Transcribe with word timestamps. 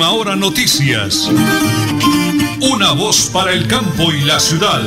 Última 0.00 0.18
Hora 0.18 0.34
Noticias. 0.34 1.28
Una 2.72 2.92
voz 2.94 3.30
para 3.34 3.52
el 3.52 3.68
campo 3.68 4.10
y 4.10 4.24
la 4.24 4.40
ciudad. 4.40 4.80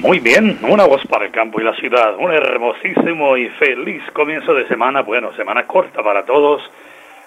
Muy 0.00 0.20
bien, 0.20 0.60
una 0.62 0.84
voz 0.84 1.04
para 1.08 1.24
el 1.24 1.32
campo 1.32 1.60
y 1.60 1.64
la 1.64 1.74
ciudad. 1.74 2.14
Un 2.16 2.30
hermosísimo 2.30 3.36
y 3.36 3.48
feliz 3.48 4.00
comienzo 4.12 4.54
de 4.54 4.68
semana. 4.68 5.02
Bueno, 5.02 5.32
semana 5.34 5.66
corta 5.66 6.00
para 6.04 6.24
todos. 6.24 6.62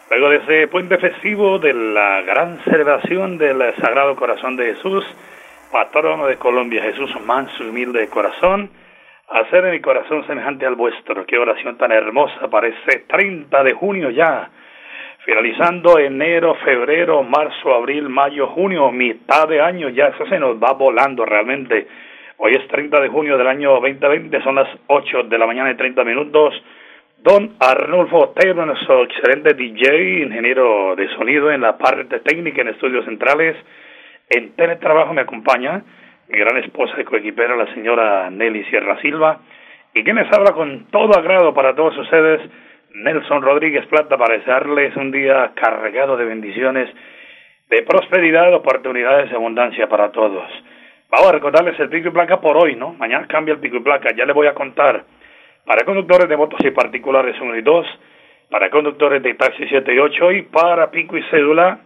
Luego 0.10 0.30
de 0.30 0.38
ese 0.38 0.68
puente 0.70 0.98
festivo 1.00 1.60
de 1.60 1.74
la 1.74 2.22
gran 2.22 2.64
celebración 2.64 3.38
del 3.38 3.62
Sagrado 3.82 4.16
Corazón 4.16 4.56
de 4.56 4.74
Jesús, 4.74 5.04
patrono 5.70 6.28
de 6.28 6.38
Colombia, 6.38 6.82
Jesús 6.82 7.12
manso 7.26 7.62
humilde 7.62 8.00
de 8.00 8.08
corazón, 8.08 8.70
hacer 9.28 9.66
en 9.66 9.72
mi 9.72 9.82
corazón 9.82 10.26
semejante 10.28 10.66
al 10.66 10.76
vuestro. 10.76 11.26
Qué 11.26 11.38
oración 11.38 11.78
tan 11.78 11.92
hermosa 11.92 12.48
para 12.50 12.68
ese 12.68 13.00
30 13.08 13.64
de 13.64 13.74
junio 13.74 14.10
ya. 14.10 14.50
Finalizando 15.26 15.98
enero, 15.98 16.56
febrero, 16.64 17.24
marzo, 17.24 17.74
abril, 17.74 18.10
mayo, 18.10 18.48
junio, 18.48 18.92
mitad 18.92 19.48
de 19.48 19.60
año, 19.60 19.90
ya 19.90 20.08
eso 20.08 20.26
se 20.28 20.38
nos 20.38 20.62
va 20.62 20.74
volando 20.74 21.26
realmente. 21.26 21.88
Hoy 22.38 22.54
es 22.54 22.68
30 22.68 23.02
de 23.02 23.10
junio 23.10 23.38
del 23.38 23.48
año 23.48 23.72
2020, 23.72 24.42
son 24.44 24.56
las 24.56 24.70
8 24.88 25.24
de 25.24 25.38
la 25.38 25.48
mañana 25.48 25.72
y 25.72 25.76
30 25.76 26.04
minutos. 26.04 26.54
Don 27.18 27.56
Arnulfo 27.60 28.18
Otero, 28.18 28.68
nuestro 28.68 29.04
excelente 29.04 29.56
DJ, 29.56 30.26
ingeniero 30.26 30.96
de 30.96 31.08
sonido 31.16 31.52
en 31.52 31.62
la 31.62 31.76
parte 31.76 32.20
técnica 32.20 32.62
en 32.62 32.68
estudios 32.68 33.04
centrales. 33.06 33.56
En 34.30 34.52
teletrabajo 34.52 35.14
me 35.14 35.22
acompaña 35.22 35.82
mi 36.28 36.40
gran 36.40 36.58
esposa 36.58 37.00
y 37.00 37.04
coequipera, 37.04 37.56
la 37.56 37.74
señora 37.74 38.30
Nelly 38.30 38.64
Sierra 38.66 39.00
Silva. 39.02 39.40
Y 39.94 40.04
quienes 40.04 40.32
habla 40.34 40.52
con 40.54 40.88
todo 40.92 41.18
agrado 41.18 41.54
para 41.54 41.76
todos 41.76 41.98
ustedes, 41.98 42.42
Nelson 42.94 43.42
Rodríguez 43.42 43.86
Plata, 43.88 44.18
para 44.18 44.38
desearles 44.38 44.96
un 44.96 45.12
día 45.12 45.52
cargado 45.56 46.18
de 46.18 46.26
bendiciones, 46.26 46.90
de 47.70 47.84
prosperidad, 47.84 48.54
oportunidades 48.54 49.32
y 49.32 49.36
abundancia 49.36 49.88
para 49.88 50.12
todos. 50.12 50.44
Vamos 51.10 51.30
a 51.30 51.32
recordarles 51.34 51.80
el 51.80 51.90
pico 51.90 52.10
y 52.10 52.12
placa 52.12 52.42
por 52.42 52.58
hoy, 52.58 52.76
¿no? 52.76 52.94
Mañana 52.94 53.28
cambia 53.28 53.54
el 53.54 53.60
pico 53.60 53.78
y 53.78 53.82
placa, 53.82 54.14
ya 54.16 54.26
les 54.26 54.36
voy 54.36 54.48
a 54.48 54.54
contar. 54.54 55.04
Para 55.66 55.86
conductores 55.86 56.28
de 56.28 56.38
motos 56.38 56.60
y 56.64 56.72
particulares 56.72 57.36
1 57.40 57.56
y 57.56 57.62
2, 57.62 57.88
para 58.50 58.70
conductores 58.70 59.24
de 59.24 59.34
taxi 59.36 59.66
7 59.68 59.94
y 59.94 60.00
8 60.00 60.32
y 60.34 60.42
para 60.44 60.92
pico 60.92 61.18
y 61.18 61.24
cédula 61.32 61.80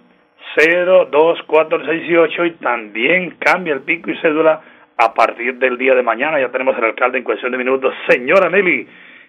0, 0.56 1.10
2, 1.12 1.40
4, 1.46 1.86
6 1.86 2.04
y 2.10 2.16
8 2.16 2.46
y 2.46 2.52
también 2.54 3.36
cambia 3.40 3.74
el 3.74 3.82
pico 3.82 4.10
y 4.10 4.18
cédula 4.18 4.62
a 4.98 5.14
partir 5.14 5.56
del 5.56 5.78
día 5.78 5.96
de 5.96 6.04
mañana. 6.04 6.40
Ya 6.40 6.50
tenemos 6.50 6.76
al 6.78 6.86
alcalde 6.86 7.20
en 7.20 7.24
cuestión 7.24 7.52
de 7.52 7.58
minutos. 7.58 7.94
Señora 8.08 8.50
Nelly, 8.50 8.88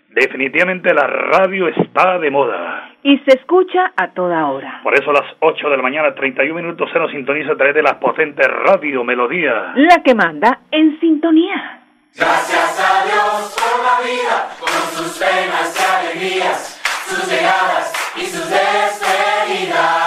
definitivamente 0.09 0.93
la 0.93 1.07
radio 1.07 1.69
está 1.69 2.19
de 2.19 2.31
moda. 2.31 2.91
Y 3.03 3.19
se 3.19 3.39
escucha 3.39 3.93
a 3.97 4.09
toda 4.09 4.47
hora. 4.47 4.81
Por 4.83 4.95
eso 4.95 5.11
a 5.11 5.15
las 5.15 5.37
8 5.39 5.71
de 5.71 5.77
la 5.77 5.83
mañana, 5.83 6.15
31 6.15 6.55
minutos, 6.55 6.91
se 6.93 6.99
nos 6.99 7.11
sintoniza 7.11 7.53
a 7.53 7.57
través 7.57 7.75
de 7.75 7.83
la 7.83 7.99
potente 7.99 8.43
radio 8.47 9.05
Melodía. 9.05 9.73
La 9.77 10.03
que 10.03 10.15
manda 10.15 10.61
en 10.71 10.99
sintonía. 11.01 11.81
Gracias 12.17 12.81
a 12.81 13.05
Dios 13.05 13.57
por 13.57 13.85
la 13.85 14.01
vida, 14.05 14.49
con 14.59 14.69
sus 14.69 15.19
penas 15.19 15.79
y 15.79 16.19
alegrías, 16.19 16.81
sus 17.07 17.31
llegadas 17.31 17.93
y 18.17 18.27
sus 18.27 18.51
despedidas. 18.51 20.00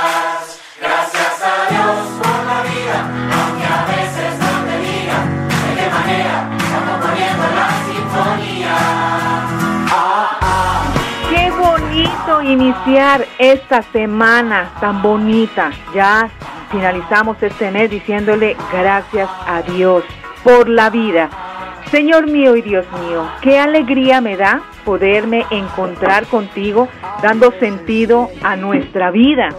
Iniciar 12.54 13.26
esta 13.40 13.82
semana 13.82 14.72
tan 14.80 15.02
bonita. 15.02 15.72
Ya 15.94 16.30
finalizamos 16.72 17.42
este 17.42 17.72
mes 17.72 17.90
diciéndole 17.90 18.56
gracias 18.72 19.30
a 19.46 19.62
Dios 19.64 20.04
por 20.44 20.70
la 20.70 20.90
vida. 20.90 21.30
Señor 21.92 22.28
mío 22.28 22.56
y 22.56 22.62
Dios 22.62 22.86
mío, 23.02 23.28
qué 23.42 23.60
alegría 23.60 24.22
me 24.22 24.38
da 24.38 24.62
poderme 24.86 25.46
encontrar 25.52 26.26
contigo 26.28 26.88
dando 27.22 27.52
sentido 27.60 28.30
a 28.44 28.56
nuestra 28.56 29.12
vida. 29.12 29.50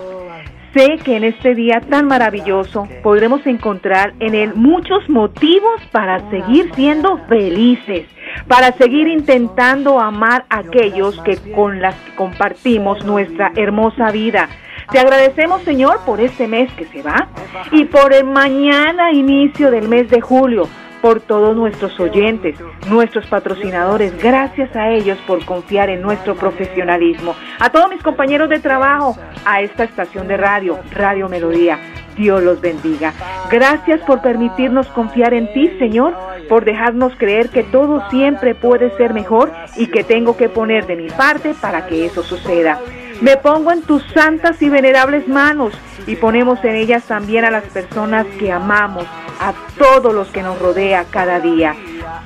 Sé 0.75 0.99
que 1.05 1.17
en 1.17 1.23
este 1.23 1.55
día 1.55 1.81
tan 1.89 2.09
maravilloso 2.09 2.89
podremos 3.05 3.47
encontrar 3.47 4.13
en 4.19 4.35
él 4.35 4.55
muchos 4.57 5.09
motivos 5.09 5.81
para 5.93 6.29
seguir 6.31 6.73
siendo 6.75 7.19
felices, 7.29 8.07
para 8.49 8.73
seguir 8.73 9.09
intentando 9.09 10.01
amar 10.01 10.45
a 10.49 10.59
aquellos 10.59 11.21
que 11.23 11.37
con 11.53 11.81
las 11.81 11.95
que 11.95 12.15
compartimos 12.15 13.05
nuestra 13.05 13.53
hermosa 13.57 14.11
vida. 14.11 14.49
Te 14.91 14.99
agradecemos, 14.99 15.63
Señor, 15.63 16.01
por 16.05 16.21
este 16.21 16.47
mes 16.47 16.73
que 16.75 16.85
se 16.87 17.03
va 17.03 17.29
y 17.73 17.85
por 17.85 18.13
el 18.13 18.25
mañana 18.25 19.13
inicio 19.13 19.71
del 19.71 19.89
mes 19.89 20.11
de 20.11 20.21
julio 20.21 20.69
por 21.05 21.21
todos 21.21 21.55
nuestros 21.55 22.01
oyentes, 22.01 22.57
nuestros 22.89 23.27
patrocinadores. 23.27 24.17
Gracias 24.23 24.75
a 24.75 24.89
ellos 24.89 25.19
por 25.27 25.45
confiar 25.45 25.91
en 25.91 26.01
nuestro 26.01 26.35
profesionalismo. 26.35 27.35
A 27.59 27.69
todos 27.69 27.91
mis 27.91 28.03
compañeros 28.03 28.49
de 28.49 28.59
trabajo, 28.59 29.15
a 29.45 29.61
esta 29.61 29.85
estación 29.85 30.29
de 30.29 30.39
radio, 30.39 30.79
Radio 30.93 31.29
Melodía. 31.29 31.79
Dios 32.17 32.43
los 32.43 32.61
bendiga. 32.61 33.13
Gracias 33.51 34.01
por 34.03 34.23
permitirnos 34.23 34.87
confiar 34.89 35.35
en 35.35 35.53
ti, 35.53 35.71
Señor, 35.79 36.15
por 36.49 36.65
dejarnos 36.65 37.15
creer 37.17 37.49
que 37.51 37.63
todo 37.63 38.03
siempre 38.11 38.55
puede 38.55 38.97
ser 38.97 39.15
mejor 39.15 39.53
y 39.77 39.87
que 39.89 40.05
tengo 40.05 40.37
que 40.37 40.49
poner 40.49 40.87
de 40.87 40.97
mi 40.97 41.09
parte 41.09 41.55
para 41.61 41.87
que 41.87 42.07
eso 42.07 42.23
suceda. 42.23 42.79
Me 43.21 43.37
pongo 43.37 43.73
en 43.73 43.83
tus 43.83 44.03
santas 44.13 44.61
y 44.61 44.69
venerables 44.69 45.29
manos 45.29 45.73
y 46.07 46.17
ponemos 46.17 46.63
en 46.65 46.75
ellas 46.75 47.05
también 47.07 47.45
a 47.45 47.51
las 47.51 47.65
personas 47.65 48.27
que 48.39 48.51
amamos, 48.51 49.07
a 49.41 49.53
todos 49.79 50.13
los 50.13 50.29
que 50.31 50.43
nos 50.43 50.59
rodea 50.59 51.05
cada 51.11 51.41
día. 51.41 51.75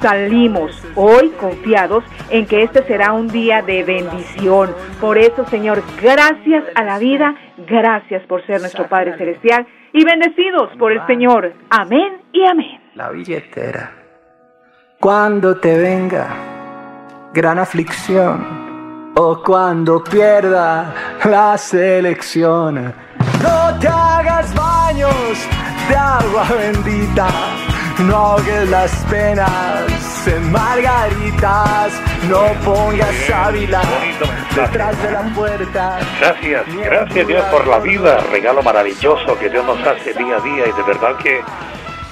Salimos 0.00 0.82
hoy 0.94 1.30
confiados 1.30 2.04
en 2.30 2.46
que 2.46 2.62
este 2.62 2.82
será 2.84 3.12
un 3.12 3.28
día 3.28 3.62
de 3.62 3.84
bendición. 3.84 4.74
Por 5.00 5.18
eso, 5.18 5.44
Señor, 5.46 5.82
gracias 6.00 6.64
a 6.74 6.84
la 6.84 6.98
vida, 6.98 7.34
gracias 7.66 8.22
por 8.26 8.44
ser 8.46 8.60
nuestro 8.60 8.88
Padre 8.88 9.16
Celestial 9.18 9.66
y 9.92 10.04
bendecidos 10.04 10.70
por 10.78 10.92
el 10.92 11.04
Señor. 11.06 11.52
Amén 11.70 12.22
y 12.32 12.46
amén. 12.46 12.80
La 12.94 13.10
billetera. 13.10 13.92
Cuando 15.00 15.56
te 15.56 15.78
venga 15.78 16.28
gran 17.32 17.58
aflicción 17.58 19.12
o 19.16 19.42
cuando 19.42 20.02
pierda 20.02 21.18
la 21.24 21.56
selección, 21.56 22.92
no 23.42 23.78
te 23.80 23.88
hagas 23.88 24.54
baños 24.54 25.48
de 25.88 25.96
agua 25.96 26.46
bendita. 26.58 27.28
No 28.06 28.14
ahogues 28.14 28.70
las 28.70 29.04
penas 29.06 30.17
en 30.28 30.52
margaritas, 30.52 32.00
no 32.28 32.52
pongas 32.64 33.14
sábila 33.26 33.82
detrás 34.54 35.02
de 35.02 35.10
la 35.10 35.22
puerta. 35.34 35.98
Gracias, 36.20 36.64
gracias 36.76 37.26
Dios 37.26 37.44
por 37.46 37.66
la 37.66 37.78
vida, 37.78 38.18
regalo 38.30 38.62
maravilloso 38.62 39.38
que 39.38 39.48
Dios 39.48 39.64
nos 39.64 39.84
hace 39.86 40.12
día 40.14 40.36
a 40.36 40.40
día 40.40 40.66
y 40.66 40.72
de 40.72 40.82
verdad 40.86 41.16
que 41.16 41.40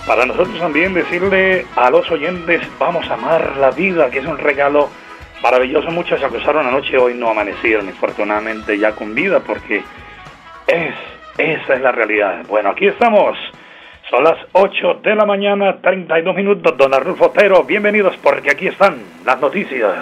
para 0.06 0.24
nosotros 0.24 0.58
también 0.60 0.94
decirle 0.94 1.66
a 1.74 1.90
los 1.90 2.08
oyentes, 2.10 2.62
vamos 2.78 3.08
a 3.10 3.14
amar 3.14 3.56
la 3.56 3.70
vida, 3.70 4.08
que 4.08 4.20
es 4.20 4.26
un 4.26 4.38
regalo 4.38 4.88
maravilloso. 5.42 5.90
Muchos 5.90 6.20
se 6.20 6.26
acusaron 6.26 6.66
anoche, 6.66 6.96
hoy 6.96 7.14
no 7.14 7.30
amanecieron, 7.30 7.88
afortunadamente 7.88 8.78
ya 8.78 8.92
con 8.92 9.14
vida, 9.14 9.40
porque 9.40 9.82
es, 10.66 10.94
esa 11.36 11.74
es 11.74 11.80
la 11.80 11.90
realidad. 11.90 12.44
Bueno, 12.48 12.70
aquí 12.70 12.86
estamos. 12.86 13.36
Son 14.10 14.22
las 14.22 14.38
8 14.52 15.00
de 15.02 15.16
la 15.16 15.24
mañana, 15.24 15.78
32 15.82 16.36
minutos. 16.36 16.76
Don 16.76 16.94
Arnulfo 16.94 17.26
Otero, 17.26 17.64
bienvenidos 17.64 18.16
porque 18.22 18.52
aquí 18.52 18.68
están 18.68 19.02
las 19.24 19.40
noticias. 19.40 19.92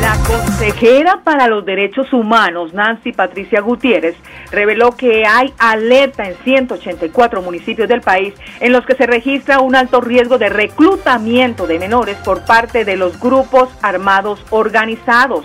La 0.00 0.16
consejera 0.26 1.20
para 1.22 1.46
los 1.46 1.64
derechos 1.64 2.12
humanos, 2.12 2.74
Nancy 2.74 3.12
Patricia 3.12 3.60
Gutiérrez, 3.60 4.16
reveló 4.50 4.96
que 4.96 5.24
hay 5.24 5.54
alerta 5.58 6.28
en 6.28 6.34
184 6.42 7.40
municipios 7.40 7.88
del 7.88 8.00
país 8.00 8.34
en 8.58 8.72
los 8.72 8.84
que 8.84 8.96
se 8.96 9.06
registra 9.06 9.60
un 9.60 9.76
alto 9.76 10.00
riesgo 10.00 10.38
de 10.38 10.48
reclutamiento 10.48 11.68
de 11.68 11.78
menores 11.78 12.16
por 12.24 12.44
parte 12.44 12.84
de 12.84 12.96
los 12.96 13.20
grupos 13.20 13.68
armados 13.82 14.44
organizados. 14.50 15.44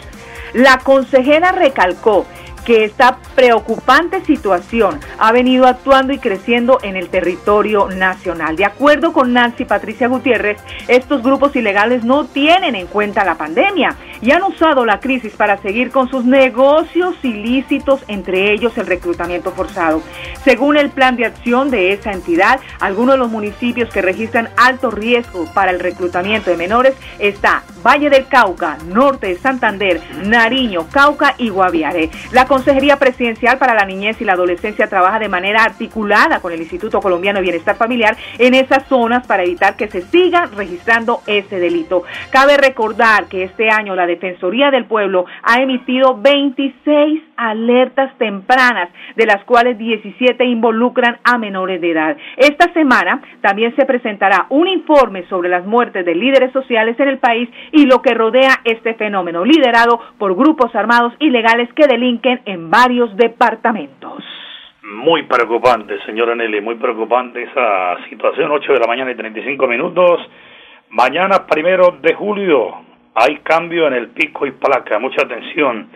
La 0.53 0.79
consejera 0.79 1.51
recalcó 1.51 2.25
que 2.65 2.85
esta 2.85 3.17
preocupante 3.35 4.23
situación 4.25 4.99
ha 5.17 5.31
venido 5.31 5.67
actuando 5.67 6.13
y 6.13 6.19
creciendo 6.19 6.79
en 6.83 6.95
el 6.95 7.09
territorio 7.09 7.89
nacional. 7.89 8.55
De 8.55 8.65
acuerdo 8.65 9.13
con 9.13 9.33
Nancy 9.33 9.65
Patricia 9.65 10.07
Gutiérrez, 10.07 10.57
estos 10.87 11.23
grupos 11.23 11.55
ilegales 11.55 12.03
no 12.03 12.25
tienen 12.25 12.75
en 12.75 12.87
cuenta 12.87 13.23
la 13.23 13.35
pandemia 13.35 13.95
y 14.23 14.31
han 14.31 14.43
usado 14.43 14.85
la 14.85 15.01
crisis 15.01 15.33
para 15.33 15.57
seguir 15.57 15.91
con 15.91 16.09
sus 16.09 16.23
negocios 16.23 17.15
ilícitos, 17.23 18.01
entre 18.07 18.53
ellos 18.53 18.77
el 18.77 18.87
reclutamiento 18.87 19.51
forzado. 19.51 20.01
Según 20.45 20.77
el 20.77 20.91
plan 20.91 21.17
de 21.17 21.25
acción 21.25 21.69
de 21.69 21.91
esa 21.91 22.11
entidad, 22.11 22.59
algunos 22.79 23.15
de 23.15 23.19
los 23.19 23.29
municipios 23.29 23.89
que 23.89 24.01
registran 24.01 24.49
alto 24.55 24.91
riesgo 24.91 25.45
para 25.53 25.71
el 25.71 25.79
reclutamiento 25.79 26.49
de 26.49 26.57
menores 26.57 26.95
está 27.19 27.63
Valle 27.85 28.09
del 28.09 28.27
Cauca, 28.27 28.77
Norte 28.87 29.27
de 29.27 29.37
Santander, 29.37 30.01
Nariño, 30.25 30.87
Cauca 30.89 31.35
y 31.37 31.49
Guaviare. 31.49 32.09
La 32.31 32.45
Consejería 32.45 32.97
Presidencial 32.97 33.57
para 33.57 33.73
la 33.73 33.85
Niñez 33.85 34.21
y 34.21 34.25
la 34.25 34.33
Adolescencia 34.33 34.87
trabaja 34.87 35.19
de 35.19 35.27
manera 35.27 35.65
articulada 35.65 36.39
con 36.39 36.53
el 36.53 36.61
Instituto 36.61 37.01
Colombiano 37.01 37.39
de 37.39 37.43
Bienestar 37.43 37.75
Familiar 37.75 38.15
en 38.37 38.53
esas 38.53 38.87
zonas 38.87 39.27
para 39.27 39.43
evitar 39.43 39.75
que 39.75 39.89
se 39.89 40.01
siga 40.01 40.45
registrando 40.45 41.21
ese 41.27 41.59
delito. 41.59 42.03
Cabe 42.29 42.55
recordar 42.55 43.25
que 43.25 43.43
este 43.43 43.69
año 43.69 43.95
la 43.95 44.05
Defensoría 44.13 44.69
del 44.69 44.85
Pueblo 44.85 45.25
ha 45.41 45.61
emitido 45.61 46.19
26 46.21 47.23
alertas 47.35 48.15
tempranas, 48.17 48.89
de 49.15 49.25
las 49.25 49.43
cuales 49.45 49.77
17 49.77 50.45
involucran 50.45 51.17
a 51.23 51.37
menores 51.37 51.81
de 51.81 51.91
edad. 51.91 52.17
Esta 52.37 52.71
semana 52.73 53.21
también 53.41 53.75
se 53.75 53.85
presentará 53.85 54.45
un 54.49 54.67
informe 54.67 55.23
sobre 55.29 55.49
las 55.49 55.65
muertes 55.65 56.05
de 56.05 56.13
líderes 56.13 56.51
sociales 56.51 56.99
en 56.99 57.07
el 57.07 57.17
país 57.17 57.49
y 57.71 57.85
lo 57.85 58.01
que 58.01 58.13
rodea 58.13 58.61
este 58.63 58.93
fenómeno, 58.93 59.43
liderado 59.43 59.99
por 60.19 60.35
grupos 60.35 60.73
armados 60.75 61.13
ilegales 61.19 61.71
que 61.73 61.87
delinquen 61.87 62.41
en 62.45 62.69
varios 62.69 63.15
departamentos. 63.17 64.23
Muy 64.83 65.23
preocupante, 65.23 65.99
señora 66.05 66.35
Nelly, 66.35 66.61
muy 66.61 66.75
preocupante 66.75 67.41
esa 67.41 67.97
situación, 68.09 68.51
8 68.51 68.73
de 68.73 68.79
la 68.79 68.87
mañana 68.87 69.11
y 69.11 69.15
35 69.15 69.67
minutos. 69.67 70.21
Mañana, 70.89 71.47
primero 71.47 71.97
de 72.01 72.13
julio, 72.13 72.92
hay 73.15 73.37
cambio 73.37 73.87
en 73.87 73.93
el 73.93 74.09
pico 74.09 74.45
y 74.45 74.51
placa, 74.51 74.99
mucha 74.99 75.23
atención. 75.23 75.89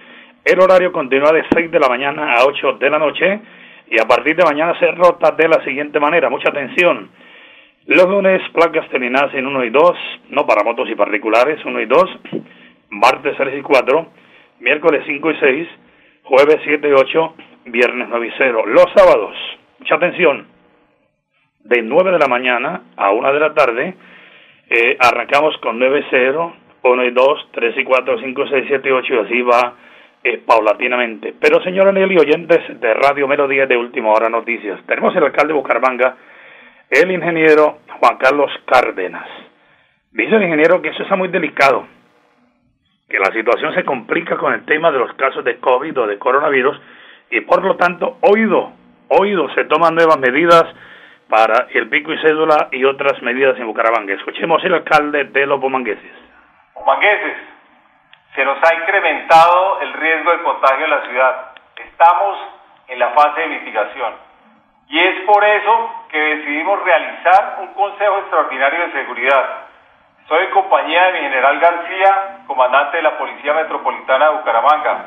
El 0.46 0.60
horario 0.62 0.92
continúa 0.92 1.32
de 1.32 1.44
6 1.54 1.72
de 1.72 1.80
la 1.80 1.90
mañana 1.90 2.36
a 2.36 2.46
8 2.46 2.74
de 2.74 2.90
la 2.90 3.00
noche 3.00 3.40
y 3.90 4.00
a 4.00 4.06
partir 4.06 4.36
de 4.36 4.44
mañana 4.44 4.78
se 4.80 4.92
rota 4.92 5.32
de 5.32 5.48
la 5.48 5.64
siguiente 5.64 6.00
manera, 6.00 6.30
mucha 6.30 6.50
atención. 6.50 7.10
Los 7.86 8.06
lunes, 8.08 8.42
placas 8.54 8.88
terminadas 8.90 9.34
en 9.34 9.48
1 9.48 9.64
y 9.64 9.70
2, 9.70 9.98
no 10.30 10.46
para 10.46 10.64
motos 10.64 10.90
y 10.90 10.96
particulares, 10.96 11.64
1 11.64 11.82
y 11.82 11.86
2, 11.86 12.20
martes 12.90 13.36
3 13.38 13.60
y 13.60 13.62
4, 13.62 14.08
miércoles 14.60 15.04
5 15.06 15.32
y 15.32 15.36
6, 15.40 15.68
jueves 16.24 16.58
7 16.66 16.88
y 16.88 16.92
8, 16.92 17.36
viernes 17.66 18.08
9 18.10 18.28
y 18.28 18.32
0. 18.38 18.66
Los 18.68 18.86
sábados, 18.96 19.36
mucha 19.80 19.96
atención, 19.96 20.48
de 21.64 21.82
9 21.82 22.12
de 22.12 22.20
la 22.20 22.28
mañana 22.28 22.82
a 22.96 23.12
1 23.12 23.34
de 23.34 23.40
la 23.40 23.54
tarde, 23.54 23.96
eh, 24.70 24.98
arrancamos 25.00 25.58
con 25.60 25.80
9 25.80 26.00
y 26.00 26.06
0, 26.10 26.54
1 26.84 27.04
y 27.06 27.12
2, 27.12 27.50
3 27.52 27.78
y 27.78 27.84
4, 27.84 28.20
5, 28.20 28.48
6, 28.50 28.66
7 28.68 28.90
y 28.90 28.92
8 28.92 29.14
y 29.14 29.18
así 29.18 29.42
va 29.42 29.76
eh, 30.24 30.42
paulatinamente. 30.46 31.34
Pero 31.40 31.62
señora 31.64 31.92
Nelly, 31.92 32.18
oyentes 32.18 32.80
de 32.80 32.94
Radio 32.94 33.28
Melodía 33.28 33.66
de 33.66 33.78
Última 33.78 34.12
Hora 34.12 34.30
Noticias, 34.30 34.80
tenemos 34.86 35.16
el 35.16 35.24
alcalde 35.24 35.54
de 35.54 35.60
Bucaramanga, 35.60 36.18
el 36.90 37.12
ingeniero 37.12 37.80
Juan 38.00 38.18
Carlos 38.18 38.52
Cárdenas. 38.66 39.28
Dice 40.12 40.36
el 40.36 40.44
ingeniero 40.44 40.82
que 40.82 40.90
eso 40.90 41.04
está 41.04 41.16
muy 41.16 41.28
delicado, 41.28 41.86
que 43.10 43.20
la 43.20 43.32
situación 43.32 43.74
se 43.74 43.84
complica 43.84 44.38
con 44.38 44.54
el 44.54 44.66
tema 44.66 44.92
de 44.92 45.00
los 45.00 45.14
casos 45.14 45.44
de 45.44 45.58
COVID 45.58 46.00
o 46.00 46.08
de 46.08 46.18
coronavirus 46.18 46.80
y 47.30 47.42
por 47.42 47.64
lo 47.64 47.76
tanto, 47.76 48.18
oído, 48.22 48.72
oído, 49.10 49.50
se 49.54 49.66
toman 49.66 49.96
nuevas 49.96 50.20
medidas 50.20 50.66
para 51.30 51.68
el 51.74 51.90
pico 51.90 52.14
y 52.14 52.18
cédula 52.20 52.70
y 52.72 52.86
otras 52.86 53.22
medidas 53.22 53.60
en 53.60 53.68
Bucaramanga. 53.68 54.14
Escuchemos 54.14 54.64
el 54.64 54.74
alcalde 54.74 55.26
de 55.26 55.46
los 55.46 55.60
Bomangueses. 55.60 56.27
Bomangueses, 56.80 57.38
se 58.36 58.46
nos 58.46 58.58
ha 58.64 58.76
incrementado 58.76 59.80
el 59.82 59.94
riesgo 59.94 60.32
de 60.32 60.44
contagio 60.44 60.86
en 60.86 60.92
la 60.92 61.02
ciudad. 61.02 61.52
Estamos 61.76 62.38
en 62.88 63.00
la 63.00 63.10
fase 63.10 63.42
de 63.42 63.48
mitigación. 63.48 64.16
Y 64.88 65.00
es 65.00 65.26
por 65.26 65.44
eso 65.44 66.06
que 66.10 66.18
decidimos 66.18 66.82
realizar 66.84 67.58
un 67.60 67.74
Consejo 67.74 68.20
Extraordinario 68.20 68.88
de 68.88 68.92
Seguridad. 68.92 69.46
Soy 70.28 70.46
en 70.46 70.52
compañía 70.52 71.06
de 71.06 71.14
mi 71.14 71.20
general 71.20 71.60
García, 71.60 72.38
comandante 72.48 72.98
de 72.98 73.04
la 73.04 73.18
Policía 73.18 73.54
Metropolitana 73.54 74.30
de 74.30 74.38
Bucaramanga, 74.38 75.06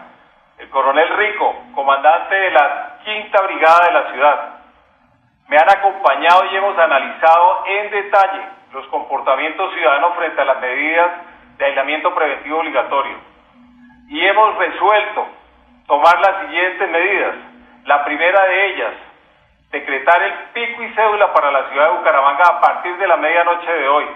el 0.59 0.69
coronel 0.71 1.09
Rico, 1.17 1.55
comandante 1.75 2.35
de 2.35 2.51
la 2.51 2.99
Quinta 3.05 3.43
Brigada 3.43 3.87
de 3.87 3.93
la 3.93 4.13
ciudad. 4.13 4.49
Me 5.49 5.57
han 5.57 5.71
acompañado 5.71 6.45
y 6.47 6.57
hemos 6.57 6.77
analizado 6.77 7.65
en 7.67 7.91
detalle 7.91 8.43
los 8.73 8.87
comportamientos 8.89 9.73
ciudadanos 9.73 10.15
frente 10.17 10.41
a 10.41 10.45
las 10.45 10.61
medidas 10.61 11.11
de 11.61 11.67
aislamiento 11.67 12.15
preventivo 12.15 12.59
obligatorio. 12.59 13.19
Y 14.09 14.27
hemos 14.27 14.57
resuelto 14.57 15.29
tomar 15.87 16.19
las 16.19 16.47
siguientes 16.47 16.91
medidas. 16.91 17.35
La 17.85 18.03
primera 18.03 18.43
de 18.45 18.67
ellas, 18.67 18.95
decretar 19.71 20.23
el 20.23 20.33
pico 20.55 20.83
y 20.83 20.89
cédula 20.95 21.33
para 21.35 21.51
la 21.53 21.69
ciudad 21.69 21.91
de 21.91 21.99
Bucaramanga 21.99 22.45
a 22.45 22.61
partir 22.61 22.97
de 22.97 23.07
la 23.07 23.19
medianoche 23.19 23.73
de 23.73 23.89
hoy. 23.89 24.07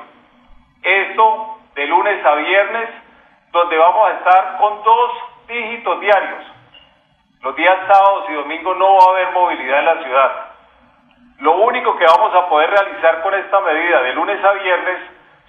Esto 0.82 1.58
de 1.74 1.86
lunes 1.86 2.24
a 2.24 2.34
viernes, 2.34 2.88
donde 3.52 3.76
vamos 3.76 4.08
a 4.08 4.12
estar 4.12 4.56
con 4.56 4.82
dos 4.82 5.10
dígitos 5.46 6.00
diarios. 6.00 6.44
Los 7.42 7.54
días 7.56 7.76
sábados 7.86 8.24
y 8.30 8.32
domingos 8.32 8.76
no 8.78 8.96
va 8.96 9.04
a 9.04 9.10
haber 9.10 9.32
movilidad 9.32 9.80
en 9.80 9.84
la 9.84 10.02
ciudad. 10.02 10.32
Lo 11.40 11.56
único 11.56 11.94
que 11.98 12.06
vamos 12.06 12.34
a 12.34 12.48
poder 12.48 12.70
realizar 12.70 13.20
con 13.20 13.34
esta 13.34 13.60
medida 13.60 14.00
de 14.00 14.14
lunes 14.14 14.42
a 14.42 14.52
viernes 14.52 14.98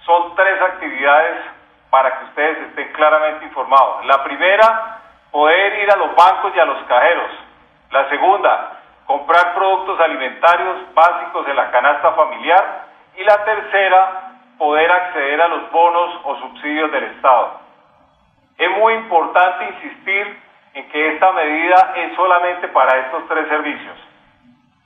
son 0.04 0.34
tres 0.34 0.60
actividades 0.60 1.55
para 1.90 2.18
que 2.18 2.24
ustedes 2.26 2.58
estén 2.68 2.92
claramente 2.92 3.44
informados. 3.44 4.04
La 4.06 4.22
primera, 4.24 4.98
poder 5.30 5.78
ir 5.80 5.90
a 5.90 5.96
los 5.96 6.14
bancos 6.14 6.52
y 6.54 6.60
a 6.60 6.64
los 6.64 6.82
cajeros. 6.84 7.30
La 7.90 8.08
segunda, 8.08 8.80
comprar 9.06 9.54
productos 9.54 10.00
alimentarios 10.00 10.94
básicos 10.94 11.46
de 11.46 11.54
la 11.54 11.70
canasta 11.70 12.12
familiar. 12.12 12.86
Y 13.16 13.24
la 13.24 13.44
tercera, 13.44 14.32
poder 14.58 14.90
acceder 14.90 15.40
a 15.40 15.48
los 15.48 15.70
bonos 15.70 16.20
o 16.24 16.36
subsidios 16.36 16.90
del 16.92 17.04
Estado. 17.04 17.60
Es 18.58 18.70
muy 18.78 18.94
importante 18.94 19.64
insistir 19.66 20.40
en 20.74 20.88
que 20.90 21.14
esta 21.14 21.32
medida 21.32 21.92
es 21.96 22.14
solamente 22.16 22.68
para 22.68 22.98
estos 22.98 23.26
tres 23.28 23.48
servicios. 23.48 23.96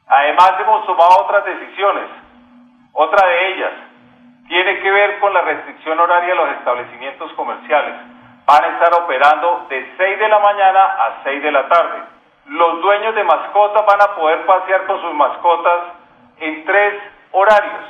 Además 0.07 0.55
hemos 0.61 0.87
tomado 0.87 1.23
otras 1.23 1.45
decisiones. 1.45 2.09
Otra 2.93 3.27
de 3.27 3.49
ellas 3.49 3.73
tiene 4.51 4.81
que 4.81 4.91
ver 4.91 5.21
con 5.21 5.33
la 5.33 5.43
restricción 5.43 6.01
horaria 6.01 6.31
de 6.31 6.35
los 6.35 6.51
establecimientos 6.59 7.33
comerciales. 7.35 7.95
Van 8.45 8.65
a 8.65 8.67
estar 8.67 9.01
operando 9.01 9.67
de 9.69 9.95
6 9.97 10.19
de 10.19 10.29
la 10.29 10.41
mañana 10.41 10.83
a 10.87 11.21
6 11.23 11.41
de 11.41 11.53
la 11.53 11.69
tarde. 11.69 12.03
Los 12.47 12.83
dueños 12.83 13.15
de 13.15 13.23
mascotas 13.23 13.87
van 13.87 14.03
a 14.03 14.17
poder 14.17 14.45
pasear 14.47 14.87
con 14.87 15.01
sus 15.03 15.15
mascotas 15.15 15.95
en 16.41 16.65
tres 16.65 16.95
horarios. 17.31 17.85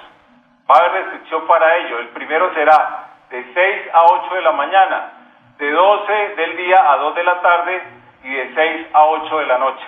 Va 0.70 0.74
a 0.74 0.78
haber 0.80 1.04
restricción 1.04 1.46
para 1.46 1.76
ello. 1.78 1.98
El 1.98 2.08
primero 2.08 2.52
será 2.52 3.08
de 3.30 3.42
6 3.54 3.82
a 3.94 4.04
8 4.04 4.34
de 4.34 4.42
la 4.42 4.52
mañana, 4.52 5.12
de 5.56 5.70
12 5.70 6.12
del 6.36 6.56
día 6.58 6.92
a 6.92 6.96
2 6.98 7.14
de 7.14 7.24
la 7.24 7.40
tarde 7.40 7.82
y 8.22 8.34
de 8.34 8.54
6 8.54 8.86
a 8.92 9.04
8 9.06 9.38
de 9.38 9.46
la 9.46 9.56
noche. 9.56 9.86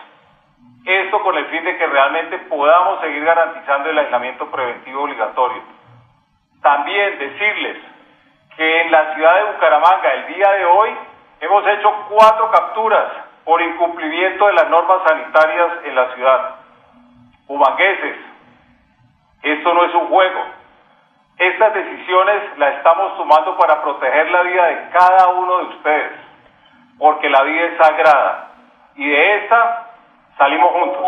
Esto 0.86 1.20
con 1.20 1.36
el 1.36 1.44
fin 1.48 1.64
de 1.64 1.76
que 1.76 1.86
realmente 1.86 2.38
podamos 2.48 2.98
seguir 3.02 3.22
garantizando 3.24 3.90
el 3.90 3.98
aislamiento 3.98 4.50
preventivo 4.50 5.02
obligatorio. 5.02 5.81
También 6.62 7.18
decirles 7.18 7.76
que 8.56 8.82
en 8.82 8.92
la 8.92 9.14
ciudad 9.14 9.34
de 9.36 9.52
Bucaramanga 9.52 10.12
el 10.14 10.34
día 10.34 10.50
de 10.52 10.64
hoy 10.64 10.96
hemos 11.40 11.66
hecho 11.66 11.92
cuatro 12.08 12.50
capturas 12.50 13.04
por 13.44 13.60
incumplimiento 13.60 14.46
de 14.46 14.52
las 14.52 14.70
normas 14.70 14.98
sanitarias 15.06 15.72
en 15.84 15.94
la 15.96 16.14
ciudad. 16.14 16.54
Humangueses, 17.48 18.16
esto 19.42 19.74
no 19.74 19.84
es 19.84 19.94
un 19.94 20.08
juego. 20.08 20.44
Estas 21.38 21.74
decisiones 21.74 22.58
las 22.58 22.76
estamos 22.76 23.16
tomando 23.16 23.56
para 23.56 23.82
proteger 23.82 24.30
la 24.30 24.42
vida 24.42 24.66
de 24.66 24.90
cada 24.90 25.28
uno 25.30 25.58
de 25.58 25.64
ustedes, 25.64 26.12
porque 26.98 27.28
la 27.28 27.42
vida 27.42 27.64
es 27.64 27.76
sagrada 27.78 28.52
y 28.94 29.08
de 29.08 29.36
esta 29.36 29.88
salimos 30.38 30.70
juntos. 30.72 31.02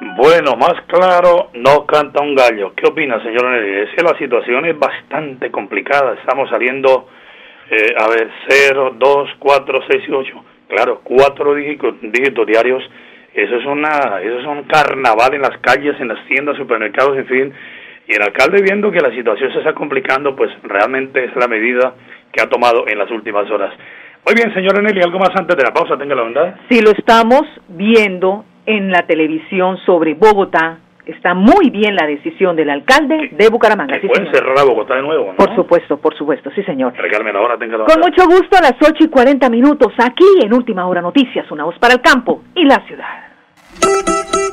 Bueno, 0.00 0.56
más 0.56 0.80
claro, 0.86 1.50
no 1.54 1.84
canta 1.84 2.22
un 2.22 2.34
gallo. 2.34 2.72
¿Qué 2.74 2.88
opina, 2.88 3.22
señor 3.22 3.50
Nelly? 3.50 3.80
Es 3.82 3.90
que 3.94 4.02
la 4.02 4.16
situación 4.16 4.64
es 4.64 4.78
bastante 4.78 5.50
complicada. 5.50 6.14
Estamos 6.14 6.48
saliendo, 6.48 7.08
eh, 7.70 7.94
a 7.98 8.08
ver, 8.08 8.30
0, 8.48 8.94
2, 8.96 9.30
4, 9.38 9.78
6 9.90 10.02
y 10.08 10.12
8. 10.12 10.44
Claro, 10.68 11.00
cuatro 11.04 11.54
dígitos, 11.54 11.96
dígitos 12.00 12.46
diarios. 12.46 12.82
Eso 13.34 13.56
es, 13.56 13.66
una, 13.66 14.20
eso 14.22 14.38
es 14.40 14.46
un 14.46 14.62
carnaval 14.64 15.34
en 15.34 15.42
las 15.42 15.58
calles, 15.58 15.94
en 16.00 16.08
las 16.08 16.24
tiendas, 16.26 16.56
supermercados, 16.56 17.18
en 17.18 17.26
fin. 17.26 17.52
Y 18.08 18.14
el 18.14 18.22
alcalde 18.22 18.62
viendo 18.62 18.90
que 18.90 19.00
la 19.00 19.14
situación 19.14 19.52
se 19.52 19.58
está 19.58 19.74
complicando, 19.74 20.34
pues 20.34 20.50
realmente 20.62 21.24
es 21.24 21.36
la 21.36 21.46
medida 21.46 21.94
que 22.32 22.42
ha 22.42 22.48
tomado 22.48 22.88
en 22.88 22.98
las 22.98 23.10
últimas 23.10 23.50
horas. 23.50 23.74
Muy 24.24 24.34
bien, 24.34 24.52
señor 24.54 24.82
Nelly, 24.82 25.00
¿algo 25.02 25.18
más 25.18 25.30
antes 25.36 25.56
de 25.56 25.62
la 25.62 25.72
pausa? 25.72 25.98
Tenga 25.98 26.14
la 26.14 26.22
bondad. 26.22 26.54
Si 26.70 26.80
lo 26.80 26.90
estamos 26.90 27.42
viendo 27.68 28.44
en 28.70 28.90
la 28.90 29.02
televisión 29.02 29.78
sobre 29.84 30.14
Bogotá, 30.14 30.78
está 31.04 31.34
muy 31.34 31.70
bien 31.70 31.96
la 31.96 32.06
decisión 32.06 32.54
del 32.54 32.70
alcalde 32.70 33.30
de 33.32 33.48
Bucaramanga. 33.48 34.00
Sí, 34.00 34.06
pueden 34.06 34.32
cerrar 34.32 34.58
a 34.58 34.64
Bogotá 34.64 34.94
de 34.94 35.02
nuevo, 35.02 35.26
¿no? 35.32 35.36
Por 35.36 35.54
supuesto, 35.56 35.98
por 35.98 36.16
supuesto, 36.16 36.50
sí 36.54 36.62
señor. 36.62 36.94
Regálame 36.96 37.32
la 37.32 37.40
hora, 37.40 37.58
tenga 37.58 37.78
Con 37.84 38.00
mucho 38.00 38.24
gusto 38.26 38.56
a 38.58 38.62
las 38.62 38.74
8 38.80 39.04
y 39.04 39.08
40 39.08 39.50
minutos 39.50 39.92
aquí 39.98 40.24
en 40.42 40.54
Última 40.54 40.86
Hora 40.86 41.02
Noticias, 41.02 41.50
una 41.50 41.64
voz 41.64 41.78
para 41.78 41.94
el 41.94 42.00
campo 42.00 42.42
y 42.54 42.64
la 42.64 42.76
ciudad. 42.86 44.19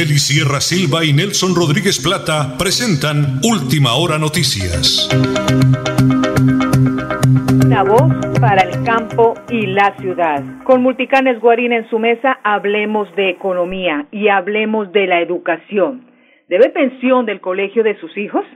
Nelly 0.00 0.16
Sierra 0.16 0.62
Silva 0.62 1.04
y 1.04 1.12
Nelson 1.12 1.54
Rodríguez 1.54 2.00
Plata 2.02 2.56
presentan 2.56 3.36
Última 3.44 3.92
Hora 3.96 4.16
Noticias. 4.16 5.06
Una 7.66 7.82
voz 7.82 8.08
para 8.40 8.62
el 8.62 8.82
campo 8.82 9.34
y 9.50 9.66
la 9.66 9.94
ciudad. 10.00 10.42
Con 10.64 10.80
Multicanes 10.82 11.38
Guarín 11.38 11.74
en 11.74 11.86
su 11.90 11.98
mesa, 11.98 12.40
hablemos 12.42 13.14
de 13.14 13.28
economía 13.28 14.06
y 14.10 14.28
hablemos 14.28 14.90
de 14.90 15.06
la 15.06 15.20
educación. 15.20 16.06
¿Debe 16.48 16.70
pensión 16.70 17.26
del 17.26 17.42
colegio 17.42 17.82
de 17.82 18.00
sus 18.00 18.16
hijos? 18.16 18.46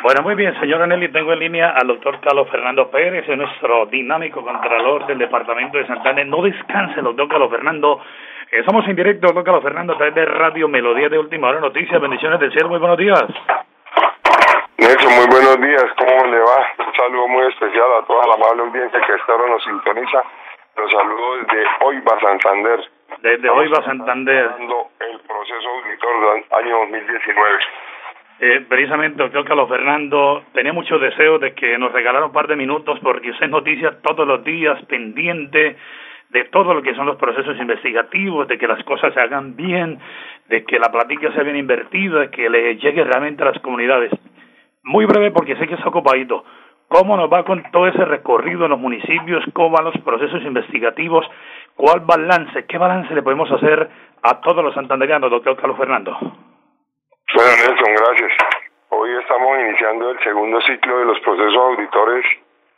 Bueno, 0.05 0.23
muy 0.23 0.37
bien, 0.37 0.55
señora 0.61 0.87
Nelly, 0.87 1.09
tengo 1.09 1.33
en 1.33 1.41
línea 1.41 1.71
al 1.71 1.89
doctor 1.89 2.21
Carlos 2.21 2.49
Fernando 2.49 2.89
Pérez, 2.89 3.29
es 3.29 3.37
nuestro 3.37 3.87
dinámico 3.87 4.43
contralor 4.43 5.09
del 5.09 5.19
Departamento 5.19 5.77
de 5.77 5.89
Santander. 5.89 6.25
No 6.25 6.41
descanse, 6.41 7.01
doctor 7.01 7.27
Carlos 7.27 7.51
Fernando. 7.51 8.01
Eh, 8.53 8.61
estamos 8.61 8.87
en 8.87 8.95
directo, 8.95 9.27
doctor 9.27 9.43
Carlos 9.43 9.65
Fernando, 9.65 9.95
a 9.95 9.97
través 9.97 10.15
de 10.15 10.25
Radio 10.25 10.69
Melodía 10.69 11.09
de 11.09 11.19
Última 11.19 11.49
Hora 11.49 11.59
Noticias. 11.59 12.01
Bendiciones 12.01 12.39
del 12.39 12.53
cielo, 12.53 12.69
muy 12.69 12.79
buenos 12.79 12.99
días. 12.99 13.25
Nelson, 14.79 15.15
muy 15.17 15.27
buenos 15.29 15.59
días, 15.61 15.87
¿cómo 15.97 16.27
le 16.27 16.39
va? 16.39 16.87
Un 16.87 16.95
saludo 16.95 17.29
muy 17.29 17.47
especial 17.47 17.87
a 17.99 18.07
toda 18.07 18.27
la 18.27 18.35
amable 18.35 18.63
audiencia 18.63 19.01
que 19.01 19.15
esta 19.15 19.35
hora 19.35 19.49
nos 19.49 19.65
sintoniza. 19.65 20.23
Los 20.77 20.91
saludo 20.91 21.37
desde 21.39 21.65
Oiva, 21.81 22.21
Santander. 22.21 22.81
Desde 23.23 23.49
Oiva, 23.49 23.83
Santander. 23.85 24.51
El 24.61 25.21
proceso 25.21 25.69
auditor 25.69 26.21
del 26.21 26.45
año 26.59 26.79
2019. 26.81 27.59
Eh, 28.39 28.67
precisamente, 28.69 29.23
doctor 29.23 29.47
Carlos 29.47 29.69
Fernando, 29.71 30.45
tenía 30.53 30.75
mucho 30.75 30.99
deseo 30.99 31.39
de 31.39 31.55
que 31.55 31.79
nos 31.79 31.91
regalara 31.93 32.27
un 32.27 32.33
par 32.33 32.47
de 32.47 32.57
minutos 32.57 32.99
porque 33.03 33.31
usted 33.31 33.47
es 33.47 33.51
noticia 33.51 34.03
todos 34.03 34.29
los 34.29 34.45
días 34.45 34.85
pendiente 34.85 35.77
de 36.29 36.45
todo 36.45 36.75
lo 36.75 36.83
que 36.83 36.95
son 36.95 37.07
los 37.07 37.17
procesos 37.17 37.57
investigativos, 37.59 38.47
de 38.47 38.59
que 38.59 38.67
las 38.67 38.85
cosas 38.85 39.15
se 39.15 39.21
hagan 39.21 39.57
bien, 39.57 39.99
de 40.49 40.65
que 40.65 40.79
la 40.79 40.93
plática 40.93 41.33
sea 41.33 41.45
bien 41.45 41.57
invertida, 41.57 42.21
de 42.21 42.31
que 42.31 42.51
le 42.51 42.77
llegue 42.77 43.05
realmente 43.05 43.43
a 43.43 43.53
las 43.53 43.63
comunidades. 43.63 44.13
Muy 44.87 45.05
breve 45.05 45.33
porque 45.33 45.57
sé 45.57 45.67
que 45.67 45.75
está 45.75 45.89
ocupadito. 45.89 46.45
¿Cómo 46.87 47.17
nos 47.17 47.29
va 47.31 47.45
con 47.45 47.61
todo 47.73 47.89
ese 47.89 48.05
recorrido 48.05 48.65
en 48.65 48.71
los 48.71 48.79
municipios? 48.79 49.45
¿Cómo 49.53 49.71
van 49.71 49.87
los 49.87 49.99
procesos 49.99 50.41
investigativos? 50.43 51.27
¿Cuál 51.75 52.01
balance, 52.01 52.65
qué 52.67 52.79
balance 52.79 53.13
le 53.13 53.23
podemos 53.23 53.51
hacer 53.51 53.91
a 54.23 54.41
todos 54.41 54.63
los 54.63 54.73
santanderianos, 54.75 55.29
doctor 55.29 55.57
Carlos 55.57 55.77
Fernando? 55.77 56.13
Bueno, 56.13 56.31
Nelson, 57.35 57.95
gracias. 57.97 58.33
Hoy 58.91 59.11
estamos 59.21 59.59
iniciando 59.59 60.11
el 60.13 60.19
segundo 60.21 60.61
ciclo 60.61 60.99
de 61.01 61.05
los 61.07 61.19
procesos 61.19 61.57
auditores 61.57 62.25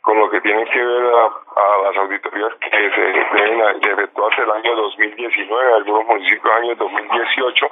con 0.09 0.17
lo 0.17 0.29
que 0.31 0.41
tiene 0.41 0.65
que 0.65 0.83
ver 0.83 1.05
a, 1.05 1.25
a 1.27 1.83
las 1.83 1.97
auditorías 1.97 2.51
que 2.55 2.69
se 2.71 3.01
deben 3.01 3.79
de 3.79 3.91
efectuarse 3.91 4.41
el 4.41 4.49
año 4.49 4.75
2019, 4.75 5.73
algunos 5.75 6.05
municipios 6.07 6.51
año 6.51 6.73
2018, 6.73 7.67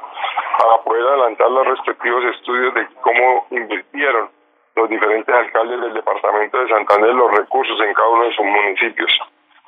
para 0.60 0.78
poder 0.84 1.04
adelantar 1.08 1.50
los 1.50 1.66
respectivos 1.66 2.24
estudios 2.36 2.76
de 2.76 2.88
cómo 3.02 3.48
invirtieron 3.50 4.30
los 4.76 4.88
diferentes 4.88 5.34
alcaldes 5.34 5.82
del 5.82 5.94
departamento 5.96 6.60
de 6.60 6.70
Santander 6.70 7.16
los 7.16 7.38
recursos 7.40 7.82
en 7.82 7.94
cada 7.96 8.10
uno 8.10 8.26
de 8.26 8.36
sus 8.36 8.46
municipios. 8.46 9.20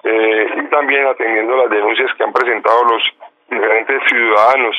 Eh, 0.03 0.47
y 0.57 0.63
también 0.69 1.07
atendiendo 1.07 1.55
las 1.55 1.71
denuncias 1.71 2.13
que 2.13 2.23
han 2.23 2.33
presentado 2.33 2.83
los 2.83 3.01
diferentes 3.49 4.03
ciudadanos 4.09 4.77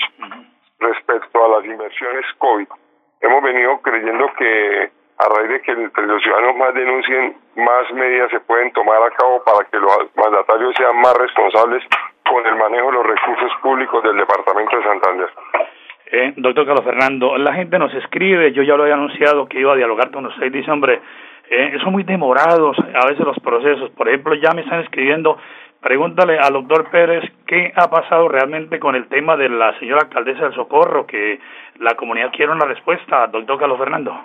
respecto 0.79 1.45
a 1.45 1.59
las 1.59 1.65
inversiones 1.65 2.25
COVID. 2.39 2.69
Hemos 3.21 3.43
venido 3.43 3.81
creyendo 3.83 4.33
que 4.35 4.93
a 5.21 5.29
raíz 5.29 5.51
de 5.51 5.61
que 5.61 5.75
los 5.75 6.23
ciudadanos 6.23 6.57
más 6.57 6.75
denuncien, 6.75 7.37
más 7.57 7.93
medidas 7.93 8.31
se 8.31 8.41
pueden 8.41 8.73
tomar 8.73 9.03
a 9.03 9.11
cabo 9.11 9.43
para 9.45 9.69
que 9.69 9.79
los 9.79 10.11
mandatarios 10.17 10.75
sean 10.77 10.97
más 11.01 11.15
responsables 11.15 11.85
con 12.29 12.47
el 12.47 12.57
manejo 12.57 12.87
de 12.87 12.93
los 12.93 13.07
recursos 13.07 13.53
públicos 13.61 14.03
del 14.03 14.17
Departamento 14.17 14.77
de 14.77 14.83
Santander. 14.83 15.31
Eh, 16.13 16.33
doctor 16.37 16.67
Carlos 16.67 16.85
Fernando, 16.85 17.37
la 17.37 17.53
gente 17.55 17.79
nos 17.79 17.93
escribe, 17.95 18.53
yo 18.53 18.63
ya 18.63 18.77
lo 18.77 18.83
había 18.83 18.95
anunciado 18.95 19.47
que 19.47 19.61
iba 19.61 19.73
a 19.73 19.77
dialogar 19.77 20.11
con 20.11 20.27
usted, 20.27 20.51
dice, 20.51 20.71
hombre, 20.71 21.01
eh, 21.51 21.79
son 21.83 21.93
muy 21.93 22.05
demorados 22.05 22.77
a 22.79 23.07
veces 23.07 23.27
los 23.27 23.39
procesos. 23.41 23.91
Por 23.91 24.09
ejemplo, 24.09 24.35
ya 24.35 24.53
me 24.55 24.63
están 24.63 24.81
escribiendo, 24.81 25.37
pregúntale 25.81 26.39
al 26.39 26.53
doctor 26.53 26.91
Pérez 26.91 27.25
qué 27.47 27.73
ha 27.77 27.91
pasado 27.91 28.29
realmente 28.29 28.81
con 28.81 28.95
el 28.95 29.07
tema 29.09 29.37
de 29.37 29.49
la 29.51 29.79
señora 29.79 30.03
alcaldesa 30.03 30.45
del 30.45 30.55
Socorro, 30.55 31.07
que 31.07 31.41
la 31.79 31.95
comunidad 31.95 32.33
quiere 32.33 32.53
una 32.53 32.67
respuesta, 32.67 33.27
doctor 33.27 33.59
Carlos 33.59 33.79
Fernando. 33.79 34.17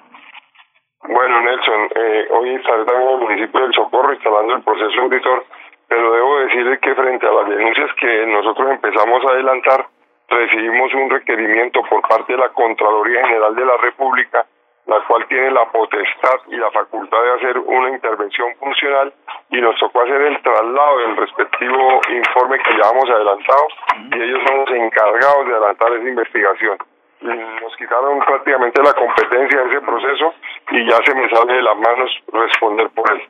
Bueno, 1.07 1.41
Nelson, 1.41 1.89
eh, 1.95 2.27
hoy 2.31 2.55
estaré 2.55 2.81
en 2.81 3.09
el 3.09 3.17
municipio 3.19 3.61
del 3.61 3.73
Socorro 3.73 4.11
instalando 4.13 4.55
el 4.55 4.63
proceso 4.63 5.01
auditor, 5.01 5.45
pero 5.87 6.11
debo 6.11 6.39
decirle 6.39 6.79
que 6.79 6.95
frente 6.95 7.27
a 7.27 7.31
las 7.31 7.49
denuncias 7.49 7.93
que 7.99 8.25
nosotros 8.25 8.71
empezamos 8.71 9.23
a 9.23 9.29
adelantar, 9.29 9.85
recibimos 10.29 10.93
un 10.95 11.09
requerimiento 11.11 11.83
por 11.83 12.01
parte 12.07 12.33
de 12.33 12.39
la 12.39 12.49
Contraloría 12.49 13.27
General 13.27 13.53
de 13.53 13.65
la 13.65 13.77
República, 13.77 14.45
la 14.87 14.99
cual 15.01 15.27
tiene 15.27 15.51
la 15.51 15.65
potestad 15.71 16.39
y 16.47 16.55
la 16.55 16.71
facultad 16.71 17.21
de 17.21 17.33
hacer 17.33 17.59
una 17.59 17.89
intervención 17.89 18.55
funcional 18.55 19.13
y 19.51 19.61
nos 19.61 19.77
tocó 19.79 20.01
hacer 20.01 20.21
el 20.21 20.41
traslado 20.41 20.97
del 20.99 21.17
respectivo 21.17 22.01
informe 22.09 22.57
que 22.59 22.77
ya 22.77 22.89
hemos 22.89 23.09
adelantado 23.09 23.67
y 24.11 24.21
ellos 24.21 24.39
son 24.47 24.57
los 24.57 24.71
encargados 24.71 25.47
de 25.47 25.53
adelantar 25.53 25.93
esa 25.93 26.09
investigación. 26.09 26.77
Nos 27.21 27.75
quitaron 27.77 28.19
prácticamente 28.19 28.81
la 28.83 28.93
competencia 28.93 29.61
de 29.61 29.69
ese 29.69 29.81
proceso 29.81 30.33
y 30.71 30.89
ya 30.89 30.97
se 31.03 31.15
me 31.15 31.29
sale 31.29 31.53
de 31.53 31.61
las 31.61 31.77
manos 31.77 32.11
responder 32.31 32.89
por 32.89 33.11
él. 33.11 33.21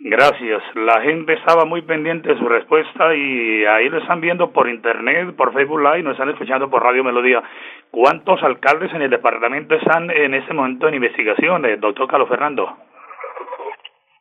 Gracias. 0.00 0.62
La 0.74 1.00
gente 1.00 1.34
estaba 1.34 1.64
muy 1.64 1.82
pendiente 1.82 2.28
de 2.28 2.38
su 2.38 2.48
respuesta 2.48 3.14
y 3.14 3.64
ahí 3.64 3.88
lo 3.88 3.98
están 3.98 4.20
viendo 4.20 4.50
por 4.50 4.68
internet, 4.68 5.34
por 5.36 5.52
Facebook 5.52 5.80
Live, 5.80 6.02
nos 6.02 6.12
están 6.12 6.30
escuchando 6.30 6.68
por 6.68 6.82
Radio 6.82 7.04
Melodía. 7.04 7.42
¿Cuántos 7.90 8.42
alcaldes 8.42 8.92
en 8.92 9.02
el 9.02 9.10
departamento 9.10 9.76
están 9.76 10.10
en 10.10 10.34
este 10.34 10.52
momento 10.52 10.88
en 10.88 10.94
investigación, 10.94 11.62
doctor 11.80 12.08
Carlos 12.08 12.28
Fernando? 12.28 12.76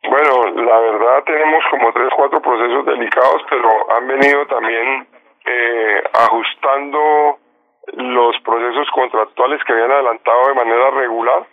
Bueno, 0.03 0.63
la 0.63 0.79
verdad 0.79 1.23
tenemos 1.25 1.63
como 1.71 1.91
tres, 1.91 2.09
cuatro 2.15 2.39
procesos 2.41 2.85
delicados, 2.85 3.41
pero 3.49 3.69
han 3.97 4.07
venido 4.07 4.45
también 4.45 5.07
eh, 5.45 6.03
ajustando 6.13 7.39
los 7.91 8.39
procesos 8.41 8.89
contractuales 8.91 9.63
que 9.63 9.73
habían 9.73 9.91
adelantado 9.91 10.47
de 10.47 10.53
manera 10.53 10.91
regular 10.91 11.45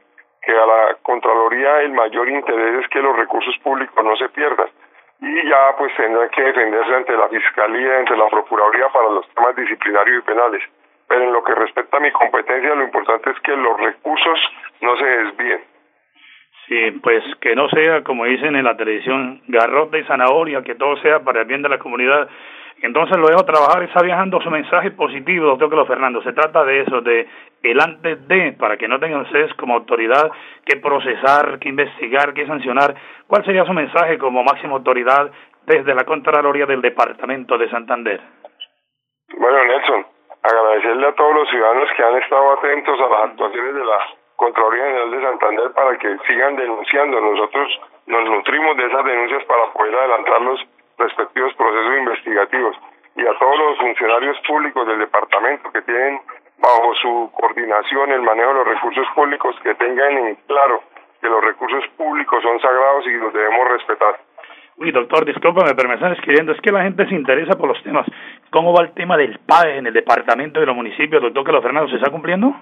que 0.43 0.53
a 0.53 0.67
la 0.67 0.97
Contraloría 1.03 1.83
el 1.83 1.93
mayor 1.93 2.29
interés 2.29 2.85
es 2.85 2.89
que 2.89 3.03
los 3.03 3.17
recursos 3.17 3.57
públicos 3.59 4.05
no 4.05 4.17
se 4.17 4.29
pierdan 4.31 4.69
y 5.21 5.49
ya 5.49 5.77
pues 5.77 5.95
tendrán 5.97 6.31
que 6.31 6.43
defenderse 6.43 6.95
ante 6.95 7.17
la 7.17 7.29
Fiscalía, 7.29 7.99
ante 7.99 8.17
la 8.17 8.29
Procuraduría 8.29 8.89
para 8.89 9.11
los 9.11 9.29
temas 9.35 9.55
disciplinarios 9.55 10.23
y 10.23 10.27
penales. 10.27 10.63
Pero 11.09 11.25
en 11.25 11.33
lo 11.33 11.45
que 11.45 11.55
respecta 11.55 11.97
a 11.97 12.01
mi 12.01 12.11
competencia, 12.13 12.75
lo 12.75 12.85
importante 12.85 13.31
es 13.31 13.41
que 13.41 13.55
los 13.55 13.79
recursos 13.79 14.39
no 14.81 14.97
se 14.97 15.05
desvíen. 15.05 15.61
Sí, 16.67 16.91
pues 17.03 17.23
que 17.41 17.55
no 17.55 17.69
sea, 17.69 18.03
como 18.03 18.25
dicen 18.25 18.55
en 18.55 18.65
la 18.65 18.77
televisión, 18.77 19.43
garrote 19.49 19.99
y 19.99 20.05
zanahoria, 20.05 20.63
que 20.63 20.77
todo 20.77 20.97
sea 20.99 21.21
para 21.21 21.41
el 21.41 21.47
bien 21.47 21.63
de 21.63 21.69
la 21.69 21.79
comunidad 21.79 22.29
entonces 22.83 23.19
lo 23.19 23.27
dejo 23.27 23.45
trabajar, 23.45 23.83
está 23.83 24.03
viajando 24.03 24.41
su 24.41 24.51
mensaje 24.51 24.91
positivo, 24.93 25.47
doctor 25.47 25.69
Carlos 25.69 25.89
Fernando. 25.89 26.23
Se 26.23 26.33
trata 26.33 26.65
de 26.65 26.81
eso, 26.81 27.01
de 27.03 27.29
el 27.63 27.81
antes 27.81 28.27
de, 28.27 28.53
para 28.59 28.77
que 28.79 28.89
no 28.89 28.99
tengan 28.99 29.21
ustedes 29.21 29.53
como 29.55 29.75
autoridad 29.75 30.31
que 30.65 30.79
procesar, 30.79 31.59
que 31.59 31.69
investigar, 31.69 32.33
que 32.33 32.47
sancionar. 32.47 32.95
¿Cuál 33.27 33.45
sería 33.45 33.67
su 33.67 33.73
mensaje 33.75 34.17
como 34.19 34.43
máxima 34.43 34.75
autoridad 34.75 35.31
desde 35.67 35.95
la 35.95 36.05
Contraloría 36.05 36.65
del 36.65 36.81
Departamento 36.81 37.59
de 37.59 37.69
Santander? 37.69 38.21
Bueno, 39.37 39.65
Nelson, 39.65 40.07
agradecerle 40.43 41.07
a 41.07 41.15
todos 41.15 41.35
los 41.35 41.51
ciudadanos 41.51 41.89
que 41.95 42.03
han 42.03 42.17
estado 42.17 42.53
atentos 42.53 42.99
a 42.99 43.09
las 43.09 43.25
actuaciones 43.31 43.75
de 43.75 43.85
la 43.85 43.99
Contraloría 44.37 44.85
General 44.85 45.11
de 45.11 45.23
Santander 45.23 45.71
para 45.73 45.99
que 45.99 46.17
sigan 46.27 46.57
denunciando. 46.57 47.21
Nosotros 47.21 47.81
nos 48.07 48.25
nutrimos 48.25 48.75
de 48.79 48.87
esas 48.87 49.05
denuncias 49.05 49.45
para 49.45 49.71
poder 49.73 49.95
adelantar 49.95 50.41
los 50.41 50.61
respectivos 51.01 51.55
procesos 51.55 51.99
investigativos 51.99 52.77
y 53.17 53.27
a 53.27 53.39
todos 53.39 53.59
los 53.59 53.79
funcionarios 53.79 54.39
públicos 54.47 54.87
del 54.87 54.99
departamento 55.01 55.73
que 55.73 55.83
tienen 55.83 56.21
bajo 56.59 56.95
su 56.95 57.31
coordinación 57.35 58.13
el 58.13 58.23
manejo 58.23 58.51
de 58.51 58.55
los 58.55 58.69
recursos 58.69 59.07
públicos 59.15 59.57
que 59.63 59.75
tengan 59.75 60.13
en 60.19 60.35
claro 60.47 60.83
que 61.21 61.29
los 61.29 61.45
recursos 61.45 61.85
públicos 61.97 62.43
son 62.43 62.61
sagrados 62.61 63.07
y 63.07 63.13
los 63.17 63.33
debemos 63.33 63.69
respetar. 63.69 64.21
Uy, 64.77 64.93
doctor, 64.93 65.27
discúlpame, 65.27 65.75
pero 65.75 65.89
me 65.89 65.97
están 65.97 66.13
escribiendo, 66.13 66.53
es 66.53 66.61
que 66.63 66.73
la 66.73 66.83
gente 66.83 67.07
se 67.07 67.15
interesa 67.15 67.59
por 67.59 67.69
los 67.69 67.83
temas. 67.83 68.07
¿Cómo 68.51 68.73
va 68.73 68.85
el 68.85 68.95
tema 68.95 69.17
del 69.19 69.39
PAE 69.41 69.77
en 69.77 69.87
el 69.87 69.93
departamento 69.93 70.61
de 70.61 70.67
los 70.67 70.75
municipios, 70.75 71.21
doctor 71.21 71.45
Carlos 71.45 71.63
Fernando? 71.63 71.91
¿Se 71.91 71.97
está 71.97 72.11
cumpliendo? 72.11 72.55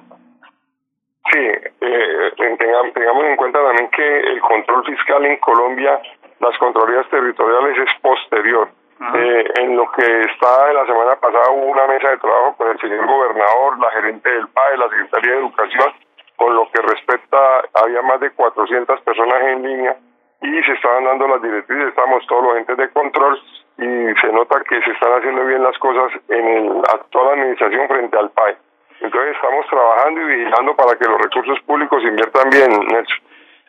Sí, 1.30 1.38
eh, 1.38 2.32
tengamos 2.36 3.24
en 3.24 3.36
cuenta 3.36 3.62
también 3.62 3.88
que 3.90 4.20
el 4.20 4.40
control 4.40 4.84
fiscal 4.84 5.24
en 5.26 5.36
Colombia 5.36 6.00
las 6.40 6.56
Contralorías 6.58 7.08
Territoriales 7.08 7.78
es 7.78 8.00
posterior. 8.00 8.68
Eh, 9.14 9.44
en 9.60 9.76
lo 9.76 9.88
que 9.92 10.02
está 10.02 10.72
la 10.72 10.84
semana 10.84 11.14
pasada 11.16 11.52
hubo 11.52 11.66
una 11.66 11.86
mesa 11.86 12.10
de 12.10 12.18
trabajo 12.18 12.56
con 12.56 12.68
el 12.68 12.80
señor 12.80 13.06
gobernador, 13.06 13.78
la 13.78 13.90
gerente 13.90 14.28
del 14.28 14.48
PAE, 14.48 14.76
la 14.76 14.88
Secretaría 14.88 15.32
de 15.32 15.38
Educación, 15.38 15.92
con 16.34 16.54
lo 16.54 16.68
que 16.72 16.82
respecta, 16.82 17.38
había 17.74 18.02
más 18.02 18.18
de 18.20 18.30
400 18.32 19.00
personas 19.02 19.40
en 19.42 19.62
línea 19.62 19.96
y 20.42 20.62
se 20.62 20.72
estaban 20.72 21.04
dando 21.04 21.28
las 21.28 21.42
directrices, 21.42 21.88
estamos 21.88 22.26
todos 22.26 22.42
los 22.42 22.56
entes 22.56 22.76
de 22.76 22.90
control 22.90 23.40
y 23.78 24.20
se 24.20 24.32
nota 24.32 24.62
que 24.68 24.80
se 24.82 24.90
están 24.90 25.12
haciendo 25.12 25.44
bien 25.44 25.62
las 25.62 25.78
cosas 25.78 26.12
en 26.28 26.48
el 26.48 26.78
actual 26.92 27.38
administración 27.38 27.86
frente 27.86 28.18
al 28.18 28.30
PAE. 28.30 28.56
Entonces 29.00 29.36
estamos 29.36 29.66
trabajando 29.66 30.20
y 30.22 30.24
vigilando 30.24 30.74
para 30.74 30.98
que 30.98 31.04
los 31.04 31.20
recursos 31.20 31.60
públicos 31.60 32.02
inviertan 32.02 32.50
bien, 32.50 32.70
Nelson. 32.70 33.27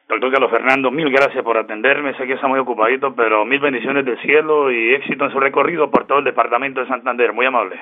Doctor 0.10 0.32
Carlos 0.32 0.50
Fernando, 0.50 0.90
mil 0.90 1.12
gracias 1.12 1.44
por 1.44 1.56
atenderme. 1.56 2.16
Sé 2.16 2.26
que 2.26 2.34
está 2.34 2.48
muy 2.48 2.58
ocupadito, 2.58 3.14
pero 3.16 3.46
mil 3.46 3.60
bendiciones 3.60 4.04
del 4.04 4.20
cielo 4.22 4.72
y 4.72 4.96
éxito 4.96 5.26
en 5.26 5.32
su 5.32 5.40
recorrido 5.40 5.92
por 5.92 6.08
todo 6.08 6.18
el 6.18 6.24
departamento 6.26 6.82
de 6.82 6.88
Santander. 6.88 7.32
Muy 7.32 7.46
amable. 7.46 7.80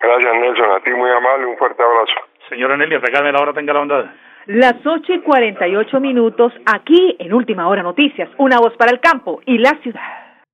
Gracias, 0.00 0.34
Nelson. 0.34 0.72
A 0.72 0.80
ti 0.80 0.90
muy 0.90 1.08
amable. 1.08 1.46
Un 1.46 1.56
fuerte 1.56 1.80
abrazo. 1.82 2.14
Señora 2.48 2.76
Nelly, 2.76 2.96
regálame 2.96 3.30
la 3.30 3.42
hora, 3.42 3.52
tenga 3.52 3.72
la 3.72 3.78
bondad. 3.78 4.06
Las 4.46 4.84
ocho 4.84 5.12
y 5.12 5.20
cuarenta 5.20 5.68
y 5.68 5.76
ocho 5.76 6.00
minutos 6.00 6.52
aquí 6.66 7.14
en 7.20 7.32
Última 7.32 7.68
Hora 7.68 7.84
Noticias. 7.84 8.28
Una 8.38 8.58
voz 8.58 8.76
para 8.76 8.90
el 8.90 8.98
campo 8.98 9.40
y 9.46 9.58
la 9.58 9.78
ciudad. 9.82 10.00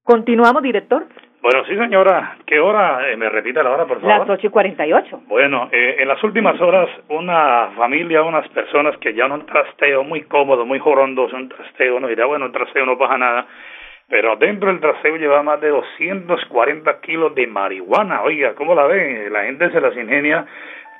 Continuamos, 0.04 0.62
director. 0.62 1.06
Bueno, 1.46 1.64
sí, 1.64 1.76
señora. 1.76 2.38
¿Qué 2.44 2.58
hora? 2.58 3.08
Eh, 3.08 3.16
¿Me 3.16 3.28
repite 3.28 3.62
la 3.62 3.70
hora, 3.70 3.84
por 3.86 4.00
favor? 4.00 4.18
Las 4.18 4.28
ocho 4.28 4.48
y 4.48 4.50
cuarenta 4.50 4.84
y 4.84 4.92
ocho. 4.92 5.22
Bueno, 5.28 5.68
eh, 5.70 5.94
en 6.00 6.08
las 6.08 6.20
últimas 6.24 6.60
horas, 6.60 6.88
una 7.08 7.70
familia, 7.76 8.24
unas 8.24 8.48
personas 8.48 8.96
que 8.98 9.14
ya 9.14 9.26
un 9.26 9.46
trasteo 9.46 10.02
muy 10.02 10.22
cómodo, 10.22 10.66
muy 10.66 10.80
jorondo, 10.80 11.28
un 11.32 11.48
trasteo, 11.48 12.00
no 12.00 12.08
dirá, 12.08 12.26
bueno, 12.26 12.46
un 12.46 12.52
trasteo 12.52 12.84
no 12.84 12.98
pasa 12.98 13.16
nada, 13.16 13.46
pero 14.08 14.34
dentro 14.34 14.70
del 14.70 14.80
trasteo 14.80 15.18
lleva 15.18 15.40
más 15.44 15.60
de 15.60 15.68
240 15.68 17.00
kilos 17.00 17.32
de 17.36 17.46
marihuana. 17.46 18.22
Oiga, 18.22 18.56
¿cómo 18.56 18.74
la 18.74 18.86
ve? 18.88 19.30
La 19.30 19.44
gente 19.44 19.70
se 19.70 19.80
las 19.80 19.96
ingenia 19.96 20.44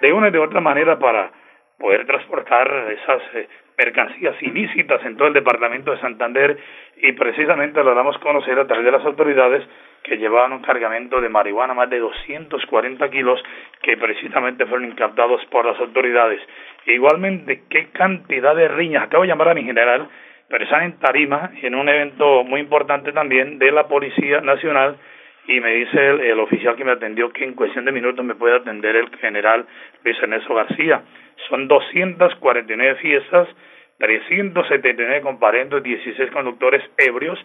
de 0.01 0.13
una 0.13 0.29
y 0.29 0.31
de 0.31 0.39
otra 0.39 0.61
manera 0.61 0.97
para 0.97 1.29
poder 1.77 2.07
transportar 2.07 2.69
esas 2.93 3.23
eh, 3.35 3.49
mercancías 3.79 4.41
ilícitas 4.41 5.05
en 5.05 5.17
todo 5.17 5.27
el 5.27 5.35
departamento 5.35 5.91
de 5.91 6.01
Santander 6.01 6.57
y 6.99 7.13
precisamente 7.13 7.83
lo 7.83 7.97
damos 7.97 8.15
a 8.15 8.21
conocer 8.21 8.57
a 8.61 8.67
través 8.67 8.85
de 8.85 8.93
las 8.93 9.05
autoridades 9.05 9.65
que 10.07 10.17
llevaban 10.19 10.53
un 10.53 10.63
cargamento 10.63 11.21
de 11.21 11.29
marihuana, 11.29 11.75
más 11.75 11.91
de 11.91 11.99
240 11.99 13.11
kilos, 13.11 13.43
que 13.83 13.97
precisamente 13.97 14.65
fueron 14.67 14.89
incaptados 14.89 15.45
por 15.47 15.67
las 15.67 15.79
autoridades. 15.81 16.41
igualmente, 16.87 17.63
qué 17.69 17.89
cantidad 17.89 18.55
de 18.55 18.69
riñas. 18.69 19.03
Acabo 19.03 19.25
de 19.25 19.29
llamar 19.29 19.49
a 19.49 19.55
mi 19.55 19.65
general, 19.65 20.09
pero 20.49 20.63
están 20.63 20.85
en 20.85 20.99
Tarima, 21.01 21.51
en 21.61 21.75
un 21.75 21.89
evento 21.89 22.45
muy 22.45 22.61
importante 22.61 23.13
también 23.13 23.59
de 23.59 23.73
la 23.73 23.89
Policía 23.89 24.41
Nacional, 24.41 24.97
y 25.49 25.61
me 25.61 25.75
dice 25.75 26.07
el, 26.09 26.21
el, 26.21 26.41
oficial 26.41 26.77
que 26.77 26.85
me 26.85 26.93
atendió 26.93 27.33
que 27.33 27.45
en 27.45 27.55
cuestión 27.55 27.85
de 27.85 27.93
minutos 27.93 28.25
me 28.25 28.37
puede 28.37 28.57
atender 28.57 28.95
el 28.95 29.09
general 29.19 29.67
Luis 30.05 30.17
Ernesto 30.23 30.55
García. 30.55 31.03
Son 31.49 31.67
249 31.67 32.95
fiestas, 32.97 33.49
379 33.99 35.21
comparendos, 35.23 35.83
16 35.83 36.31
conductores 36.31 36.83
ebrios, 36.99 37.39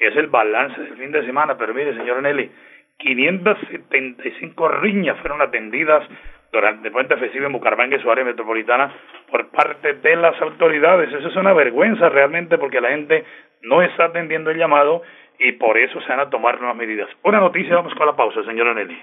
es 0.00 0.16
el 0.16 0.26
balance 0.28 0.80
del 0.80 0.96
fin 0.96 1.12
de 1.12 1.24
semana, 1.24 1.56
pero 1.56 1.74
mire, 1.74 1.94
señor 1.94 2.22
Nelly, 2.22 2.50
575 2.98 4.68
riñas 4.68 5.18
fueron 5.20 5.42
atendidas 5.42 6.06
durante 6.52 6.88
el 6.88 6.92
puente 6.92 7.16
festivo 7.16 7.46
en 7.46 7.52
Bucaramanga 7.52 7.96
y 7.96 8.00
su 8.00 8.10
área 8.10 8.24
metropolitana 8.24 8.92
por 9.30 9.50
parte 9.50 9.94
de 9.94 10.16
las 10.16 10.40
autoridades. 10.40 11.12
Eso 11.12 11.28
es 11.28 11.36
una 11.36 11.52
vergüenza 11.52 12.08
realmente 12.08 12.58
porque 12.58 12.80
la 12.80 12.90
gente 12.90 13.24
no 13.62 13.82
está 13.82 14.04
atendiendo 14.06 14.50
el 14.50 14.58
llamado 14.58 15.02
y 15.38 15.52
por 15.52 15.76
eso 15.76 16.00
se 16.00 16.08
van 16.08 16.20
a 16.20 16.30
tomar 16.30 16.58
nuevas 16.58 16.76
medidas. 16.76 17.08
Una 17.22 17.40
noticia, 17.40 17.74
vamos 17.74 17.94
con 17.94 18.06
la 18.06 18.14
pausa, 18.14 18.44
señora 18.44 18.72
Nelly. 18.72 18.96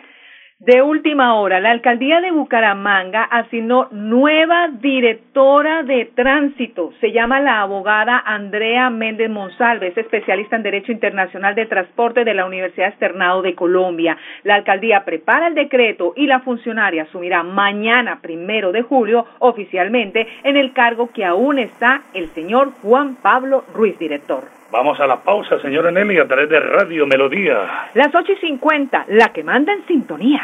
De 0.63 0.79
última 0.83 1.33
hora, 1.33 1.59
la 1.59 1.71
alcaldía 1.71 2.21
de 2.21 2.29
Bucaramanga 2.29 3.23
asignó 3.23 3.87
nueva 3.89 4.67
directora 4.67 5.81
de 5.81 6.05
tránsito. 6.13 6.93
Se 7.01 7.11
llama 7.11 7.39
la 7.39 7.61
abogada 7.61 8.21
Andrea 8.23 8.91
Méndez 8.91 9.31
Monsalves, 9.31 9.97
especialista 9.97 10.57
en 10.57 10.61
Derecho 10.61 10.91
Internacional 10.91 11.55
de 11.55 11.65
Transporte 11.65 12.23
de 12.23 12.35
la 12.35 12.45
Universidad 12.45 12.89
Externado 12.89 13.41
de 13.41 13.55
Colombia. 13.55 14.19
La 14.43 14.53
alcaldía 14.53 15.03
prepara 15.03 15.47
el 15.47 15.55
decreto 15.55 16.13
y 16.15 16.27
la 16.27 16.41
funcionaria 16.41 17.03
asumirá 17.03 17.41
mañana, 17.41 18.19
primero 18.21 18.71
de 18.71 18.83
julio, 18.83 19.25
oficialmente 19.39 20.27
en 20.43 20.57
el 20.57 20.73
cargo 20.73 21.09
que 21.11 21.25
aún 21.25 21.57
está 21.57 22.03
el 22.13 22.27
señor 22.35 22.73
Juan 22.83 23.15
Pablo 23.15 23.63
Ruiz, 23.73 23.97
director. 23.97 24.60
Vamos 24.71 24.99
a 24.99 25.07
la 25.07 25.21
pausa, 25.21 25.59
señora 25.61 25.91
Nelly, 25.91 26.19
a 26.19 26.27
través 26.27 26.49
de 26.49 26.59
Radio 26.59 27.05
Melodía. 27.05 27.89
Las 27.93 28.15
ocho 28.15 28.31
y 28.31 28.37
cincuenta, 28.37 29.05
la 29.09 29.33
que 29.33 29.43
manda 29.43 29.73
en 29.73 29.85
sintonía. 29.85 30.41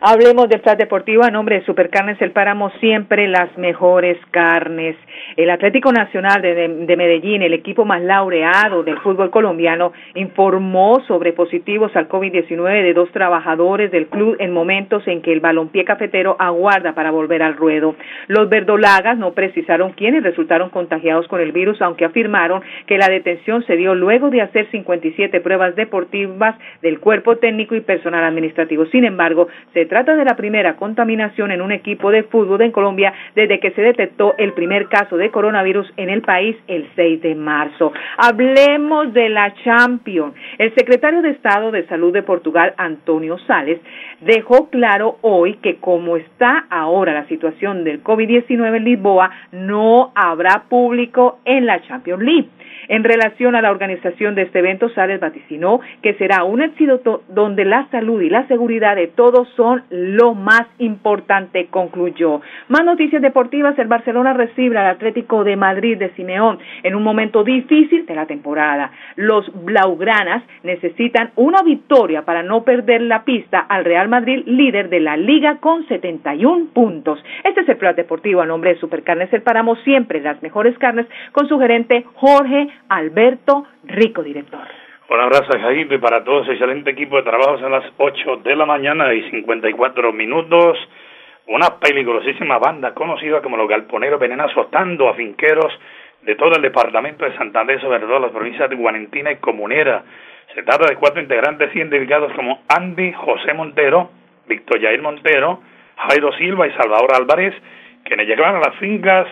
Hablemos 0.00 0.48
del 0.48 0.60
Plat 0.60 0.78
Deportivo 0.78 1.24
a 1.24 1.30
nombre 1.30 1.56
de 1.56 1.66
Supercarnes 1.66 2.22
El 2.22 2.30
Páramo, 2.30 2.70
siempre 2.78 3.26
las 3.26 3.56
mejores 3.58 4.16
carnes. 4.30 4.94
El 5.36 5.50
Atlético 5.50 5.90
Nacional 5.90 6.40
de, 6.40 6.54
de, 6.54 6.68
de, 6.68 6.96
Medellín, 6.96 7.42
el 7.42 7.52
equipo 7.52 7.84
más 7.84 8.00
laureado 8.00 8.84
del 8.84 8.98
fútbol 8.98 9.30
colombiano, 9.30 9.92
informó 10.14 11.02
sobre 11.08 11.32
positivos 11.32 11.94
al 11.96 12.08
COVID-19 12.08 12.82
de 12.84 12.94
dos 12.94 13.10
trabajadores 13.10 13.90
del 13.90 14.06
club 14.06 14.36
en 14.38 14.52
momentos 14.52 15.02
en 15.08 15.20
que 15.20 15.32
el 15.32 15.40
balompié 15.40 15.84
cafetero 15.84 16.36
aguarda 16.38 16.94
para 16.94 17.10
volver 17.10 17.42
al 17.42 17.56
ruedo. 17.56 17.96
Los 18.28 18.48
verdolagas 18.48 19.18
no 19.18 19.32
precisaron 19.32 19.92
quiénes 19.92 20.22
resultaron 20.22 20.70
contagiados 20.70 21.26
con 21.26 21.40
el 21.40 21.50
virus, 21.50 21.82
aunque 21.82 22.04
afirmaron 22.04 22.62
que 22.86 22.98
la 22.98 23.08
detención 23.08 23.64
se 23.64 23.74
dio 23.74 23.96
luego 23.96 24.30
de 24.30 24.42
hacer 24.42 24.70
57 24.70 25.40
pruebas 25.40 25.74
deportivas 25.74 26.54
del 26.82 27.00
cuerpo 27.00 27.36
técnico 27.38 27.74
y 27.74 27.80
personal 27.80 28.27
administrativo. 28.28 28.86
Sin 28.86 29.04
embargo, 29.04 29.48
se 29.74 29.86
trata 29.86 30.16
de 30.16 30.24
la 30.24 30.36
primera 30.36 30.76
contaminación 30.76 31.50
en 31.50 31.62
un 31.62 31.72
equipo 31.72 32.10
de 32.10 32.22
fútbol 32.24 32.62
en 32.62 32.72
Colombia 32.72 33.12
desde 33.34 33.60
que 33.60 33.72
se 33.72 33.82
detectó 33.82 34.34
el 34.38 34.52
primer 34.52 34.88
caso 34.88 35.16
de 35.16 35.30
coronavirus 35.30 35.92
en 35.96 36.10
el 36.10 36.22
país 36.22 36.56
el 36.66 36.88
6 36.94 37.22
de 37.22 37.34
marzo. 37.34 37.92
Hablemos 38.16 39.12
de 39.12 39.28
la 39.28 39.54
Champions. 39.64 40.34
El 40.58 40.74
secretario 40.74 41.22
de 41.22 41.30
Estado 41.30 41.70
de 41.70 41.86
Salud 41.86 42.12
de 42.12 42.22
Portugal, 42.22 42.74
Antonio 42.76 43.38
Sales, 43.46 43.80
dejó 44.20 44.68
claro 44.70 45.18
hoy 45.22 45.54
que 45.54 45.76
como 45.76 46.16
está 46.16 46.66
ahora 46.70 47.14
la 47.14 47.26
situación 47.26 47.84
del 47.84 48.02
COVID-19 48.02 48.76
en 48.76 48.84
Lisboa, 48.84 49.30
no 49.52 50.12
habrá 50.14 50.64
público 50.68 51.38
en 51.44 51.66
la 51.66 51.80
Champions 51.82 52.22
League. 52.22 52.48
En 52.88 53.04
relación 53.04 53.54
a 53.54 53.62
la 53.62 53.70
organización 53.70 54.34
de 54.34 54.42
este 54.42 54.60
evento, 54.60 54.88
Sales 54.90 55.20
vaticinó 55.20 55.80
que 56.02 56.14
será 56.14 56.44
un 56.44 56.62
éxito 56.62 57.22
donde 57.28 57.64
la 57.64 57.86
salud 57.90 58.20
y 58.22 58.30
la 58.30 58.46
seguridad 58.48 58.96
de 58.96 59.08
todos 59.08 59.48
son 59.56 59.82
lo 59.90 60.34
más 60.34 60.66
importante, 60.78 61.66
concluyó. 61.70 62.40
Más 62.68 62.84
noticias 62.84 63.22
deportivas, 63.22 63.78
el 63.78 63.88
Barcelona 63.88 64.32
recibe 64.32 64.78
al 64.78 64.86
Atlético 64.86 65.44
de 65.44 65.56
Madrid 65.56 65.98
de 65.98 66.10
Simeón 66.10 66.58
en 66.82 66.94
un 66.94 67.02
momento 67.02 67.44
difícil 67.44 68.06
de 68.06 68.14
la 68.14 68.26
temporada. 68.26 68.90
Los 69.16 69.50
Blaugranas 69.64 70.42
necesitan 70.62 71.30
una 71.36 71.62
victoria 71.62 72.22
para 72.22 72.42
no 72.42 72.64
perder 72.64 73.02
la 73.02 73.24
pista 73.24 73.60
al 73.60 73.84
Real 73.84 74.08
Madrid, 74.08 74.42
líder 74.46 74.88
de 74.88 75.00
la 75.00 75.16
liga 75.16 75.58
con 75.60 75.86
71 75.86 76.68
puntos. 76.72 77.22
Este 77.44 77.60
es 77.60 77.68
el 77.68 77.76
plan 77.76 77.94
deportivo 77.94 78.40
a 78.40 78.46
nombre 78.46 78.74
de 78.74 78.80
Supercarnes 78.80 79.32
El 79.32 79.42
Páramo, 79.42 79.76
siempre 79.76 80.20
las 80.20 80.42
mejores 80.42 80.76
carnes, 80.78 81.06
con 81.32 81.48
su 81.48 81.58
gerente 81.58 82.04
Jorge 82.14 82.57
Alberto 82.88 83.66
Rico, 83.84 84.22
director. 84.22 84.60
Un 85.10 85.20
abrazo, 85.20 85.58
Jair, 85.58 85.90
y 85.90 85.98
para 85.98 86.22
todos, 86.22 86.48
excelente 86.48 86.90
equipo 86.90 87.16
de 87.16 87.22
trabajo. 87.22 87.58
Son 87.58 87.72
las 87.72 87.84
8 87.96 88.36
de 88.44 88.54
la 88.54 88.66
mañana 88.66 89.14
y 89.14 89.30
54 89.30 90.12
minutos. 90.12 90.76
Una 91.46 91.78
peligrosísima 91.80 92.58
banda 92.58 92.92
conocida 92.92 93.40
como 93.40 93.56
los 93.56 93.68
galponeros 93.68 94.20
vienen 94.20 94.40
azotando 94.42 95.08
a 95.08 95.14
finqueros 95.14 95.72
de 96.22 96.34
todo 96.34 96.56
el 96.56 96.62
departamento 96.62 97.24
de 97.24 97.34
Santander, 97.38 97.80
sobre 97.80 98.00
todo 98.00 98.18
las 98.18 98.32
provincias 98.32 98.68
de 98.68 98.76
Guarentina 98.76 99.32
y 99.32 99.36
Comunera. 99.36 100.02
Se 100.54 100.62
trata 100.62 100.86
de 100.86 100.96
cuatro 100.96 101.22
integrantes 101.22 101.74
identificados 101.74 102.32
como 102.34 102.60
Andy 102.68 103.12
José 103.14 103.54
Montero, 103.54 104.10
Víctor 104.46 104.80
Jair 104.80 105.00
Montero, 105.00 105.62
Jairo 105.96 106.32
Silva 106.32 106.66
y 106.66 106.72
Salvador 106.72 107.14
Álvarez, 107.14 107.54
quienes 108.04 108.26
llegaron 108.26 108.56
a 108.56 108.68
las 108.68 108.76
fincas 108.76 109.26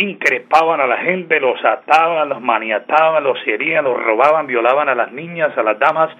increpaban 0.00 0.80
a 0.80 0.86
la 0.86 0.98
gente, 0.98 1.38
los 1.40 1.62
ataban, 1.64 2.28
los 2.28 2.40
maniataban, 2.40 3.22
los 3.22 3.38
herían, 3.46 3.84
los 3.84 4.02
robaban, 4.02 4.46
violaban 4.46 4.88
a 4.88 4.94
las 4.94 5.12
niñas, 5.12 5.56
a 5.56 5.62
las 5.62 5.78
damas, 5.78 6.10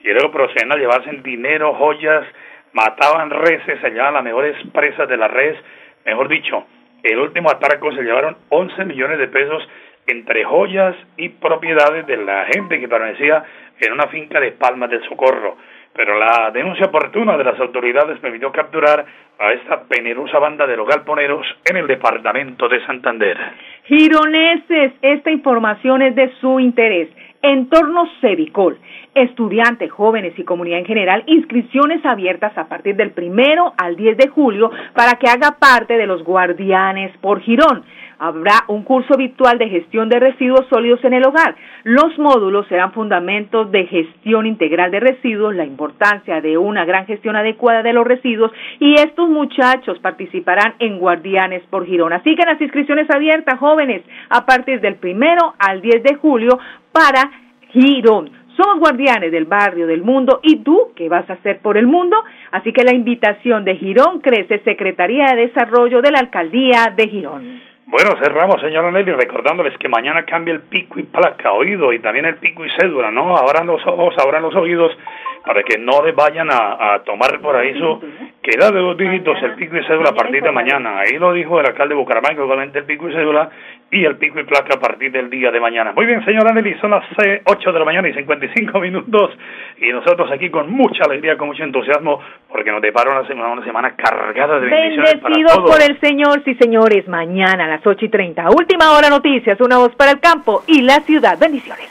y 0.00 0.08
luego 0.10 0.30
procedían 0.30 0.72
a 0.72 0.76
llevarse 0.76 1.10
el 1.10 1.22
dinero, 1.22 1.74
joyas, 1.74 2.24
mataban 2.72 3.30
reses, 3.30 3.80
se 3.80 3.90
llevaban 3.90 4.14
las 4.14 4.24
mejores 4.24 4.56
presas 4.72 5.08
de 5.08 5.16
la 5.16 5.28
res, 5.28 5.56
mejor 6.04 6.28
dicho, 6.28 6.66
el 7.02 7.18
último 7.18 7.50
atraco 7.50 7.92
se 7.92 8.02
llevaron 8.02 8.36
11 8.48 8.84
millones 8.86 9.18
de 9.18 9.28
pesos 9.28 9.68
entre 10.06 10.44
joyas 10.44 10.94
y 11.16 11.28
propiedades 11.28 12.06
de 12.06 12.16
la 12.18 12.46
gente 12.46 12.78
que 12.78 12.88
permanecía 12.88 13.44
en 13.80 13.92
una 13.92 14.06
finca 14.08 14.40
de 14.40 14.52
Palmas 14.52 14.90
del 14.90 15.02
Socorro. 15.08 15.56
Pero 15.94 16.18
la 16.18 16.50
denuncia 16.50 16.86
oportuna 16.86 17.36
de 17.36 17.44
las 17.44 17.58
autoridades 17.60 18.18
permitió 18.18 18.50
capturar 18.50 19.04
a 19.38 19.52
esta 19.52 19.84
penerosa 19.84 20.38
banda 20.38 20.66
de 20.66 20.76
los 20.76 20.88
galponeros 20.88 21.46
en 21.64 21.76
el 21.76 21.86
departamento 21.86 22.68
de 22.68 22.84
Santander. 22.84 23.36
Gironeses, 23.84 24.92
esta 25.02 25.30
información 25.30 26.02
es 26.02 26.14
de 26.14 26.32
su 26.40 26.58
interés. 26.58 27.08
Entorno 27.42 28.08
Cevicol, 28.20 28.78
estudiantes, 29.14 29.92
jóvenes 29.92 30.32
y 30.38 30.44
comunidad 30.44 30.78
en 30.78 30.86
general, 30.86 31.22
inscripciones 31.26 32.04
abiertas 32.04 32.56
a 32.56 32.68
partir 32.68 32.96
del 32.96 33.10
primero 33.10 33.74
al 33.76 33.96
10 33.96 34.16
de 34.16 34.28
julio 34.28 34.70
para 34.94 35.18
que 35.18 35.28
haga 35.28 35.58
parte 35.60 35.98
de 35.98 36.06
los 36.06 36.24
guardianes 36.24 37.16
por 37.18 37.40
Girón. 37.40 37.84
Habrá 38.18 38.64
un 38.68 38.82
curso 38.82 39.16
virtual 39.16 39.58
de 39.58 39.68
gestión 39.68 40.08
de 40.08 40.20
residuos 40.20 40.66
sólidos 40.68 41.04
en 41.04 41.14
el 41.14 41.26
hogar. 41.26 41.54
Los 41.84 42.18
módulos 42.18 42.66
serán 42.68 42.92
fundamentos 42.92 43.70
de 43.70 43.86
gestión 43.86 44.46
integral 44.46 44.90
de 44.90 45.00
residuos, 45.00 45.54
la 45.54 45.64
importancia 45.64 46.40
de 46.40 46.56
una 46.58 46.84
gran 46.84 47.06
gestión 47.06 47.36
adecuada 47.36 47.82
de 47.82 47.92
los 47.92 48.06
residuos 48.06 48.52
y 48.80 48.94
estos 48.94 49.28
muchachos 49.28 49.98
participarán 49.98 50.74
en 50.78 50.98
Guardianes 50.98 51.62
por 51.70 51.86
Girón. 51.86 52.12
Así 52.12 52.34
que 52.34 52.46
las 52.46 52.60
inscripciones 52.60 53.10
abiertas, 53.10 53.58
jóvenes, 53.58 54.02
a 54.28 54.44
partir 54.46 54.80
del 54.80 54.96
primero 54.96 55.54
al 55.58 55.80
10 55.80 56.02
de 56.02 56.14
julio 56.16 56.58
para 56.92 57.30
Girón. 57.72 58.30
Somos 58.56 58.78
guardianes 58.78 59.32
del 59.32 59.46
barrio, 59.46 59.86
del 59.88 60.02
mundo, 60.02 60.38
y 60.42 60.56
tú, 60.58 60.92
¿qué 60.94 61.08
vas 61.08 61.28
a 61.28 61.32
hacer 61.32 61.58
por 61.58 61.76
el 61.76 61.88
mundo? 61.88 62.16
Así 62.52 62.72
que 62.72 62.84
la 62.84 62.94
invitación 62.94 63.64
de 63.64 63.74
Girón 63.74 64.20
crece 64.20 64.60
Secretaría 64.60 65.26
de 65.34 65.48
Desarrollo 65.48 66.00
de 66.00 66.12
la 66.12 66.20
Alcaldía 66.20 66.94
de 66.96 67.08
Girón. 67.08 67.73
Bueno, 67.94 68.16
cerramos, 68.20 68.60
señora 68.60 68.90
Nelly, 68.90 69.12
recordándoles 69.12 69.78
que 69.78 69.88
mañana 69.88 70.24
cambia 70.24 70.52
el 70.52 70.62
pico 70.62 70.98
y 70.98 71.04
placa, 71.04 71.52
oído, 71.52 71.92
y 71.92 72.00
también 72.00 72.24
el 72.24 72.34
pico 72.38 72.66
y 72.66 72.70
cédula, 72.70 73.12
¿no? 73.12 73.36
Abran 73.36 73.68
los 73.68 73.86
ojos, 73.86 74.16
abran 74.18 74.42
los 74.42 74.56
oídos, 74.56 74.98
para 75.44 75.62
que 75.62 75.78
no 75.78 76.04
les 76.04 76.14
vayan 76.14 76.50
a, 76.50 76.94
a 76.94 77.02
tomar 77.04 77.40
por 77.40 77.54
ahí 77.56 77.78
su 77.78 78.00
queda 78.42 78.70
de 78.70 78.78
dos 78.78 78.96
dígitos 78.96 79.36
el 79.42 79.54
pico 79.54 79.76
y 79.76 79.84
cédula 79.84 80.10
a 80.10 80.14
partir 80.14 80.42
de 80.42 80.52
mañana. 80.52 80.98
Ahí 81.00 81.18
lo 81.18 81.32
dijo 81.32 81.60
el 81.60 81.66
alcalde 81.66 81.94
de 81.94 82.00
Bucaramanga, 82.00 82.42
igualmente 82.42 82.78
el 82.78 82.84
pico 82.84 83.08
y 83.08 83.12
cédula 83.12 83.50
y 83.90 84.04
el 84.04 84.16
pico 84.16 84.40
y 84.40 84.44
placa 84.44 84.74
a 84.74 84.80
partir 84.80 85.12
del 85.12 85.30
día 85.30 85.50
de 85.50 85.60
mañana. 85.60 85.92
Muy 85.92 86.06
bien, 86.06 86.24
señora 86.24 86.52
Nelly, 86.52 86.74
son 86.80 86.90
las 86.90 87.04
eh, 87.24 87.42
8 87.44 87.72
de 87.72 87.78
la 87.78 87.84
mañana 87.84 88.08
y 88.08 88.14
55 88.14 88.80
minutos 88.80 89.30
y 89.78 89.90
nosotros 89.92 90.30
aquí 90.30 90.50
con 90.50 90.70
mucha 90.70 91.04
alegría, 91.04 91.36
con 91.36 91.48
mucho 91.48 91.62
entusiasmo, 91.62 92.20
porque 92.48 92.70
nos 92.70 92.82
depara 92.82 93.12
una 93.12 93.26
semana, 93.26 93.52
una 93.52 93.64
semana 93.64 93.94
cargada 93.96 94.60
de 94.60 94.68
bendiciones 94.68 95.16
para 95.16 95.34
todos. 95.34 95.70
por 95.70 95.82
el 95.82 95.98
Señor, 96.00 96.42
sí 96.44 96.54
señores, 96.56 97.08
mañana 97.08 97.64
a 97.64 97.68
las 97.68 97.86
8 97.86 98.04
y 98.04 98.08
30. 98.08 98.50
Última 98.50 98.92
hora 98.92 99.08
noticias, 99.08 99.60
una 99.60 99.78
voz 99.78 99.94
para 99.96 100.10
el 100.10 100.20
campo 100.20 100.62
y 100.66 100.82
la 100.82 101.00
ciudad. 101.00 101.38
Bendiciones. 101.38 101.90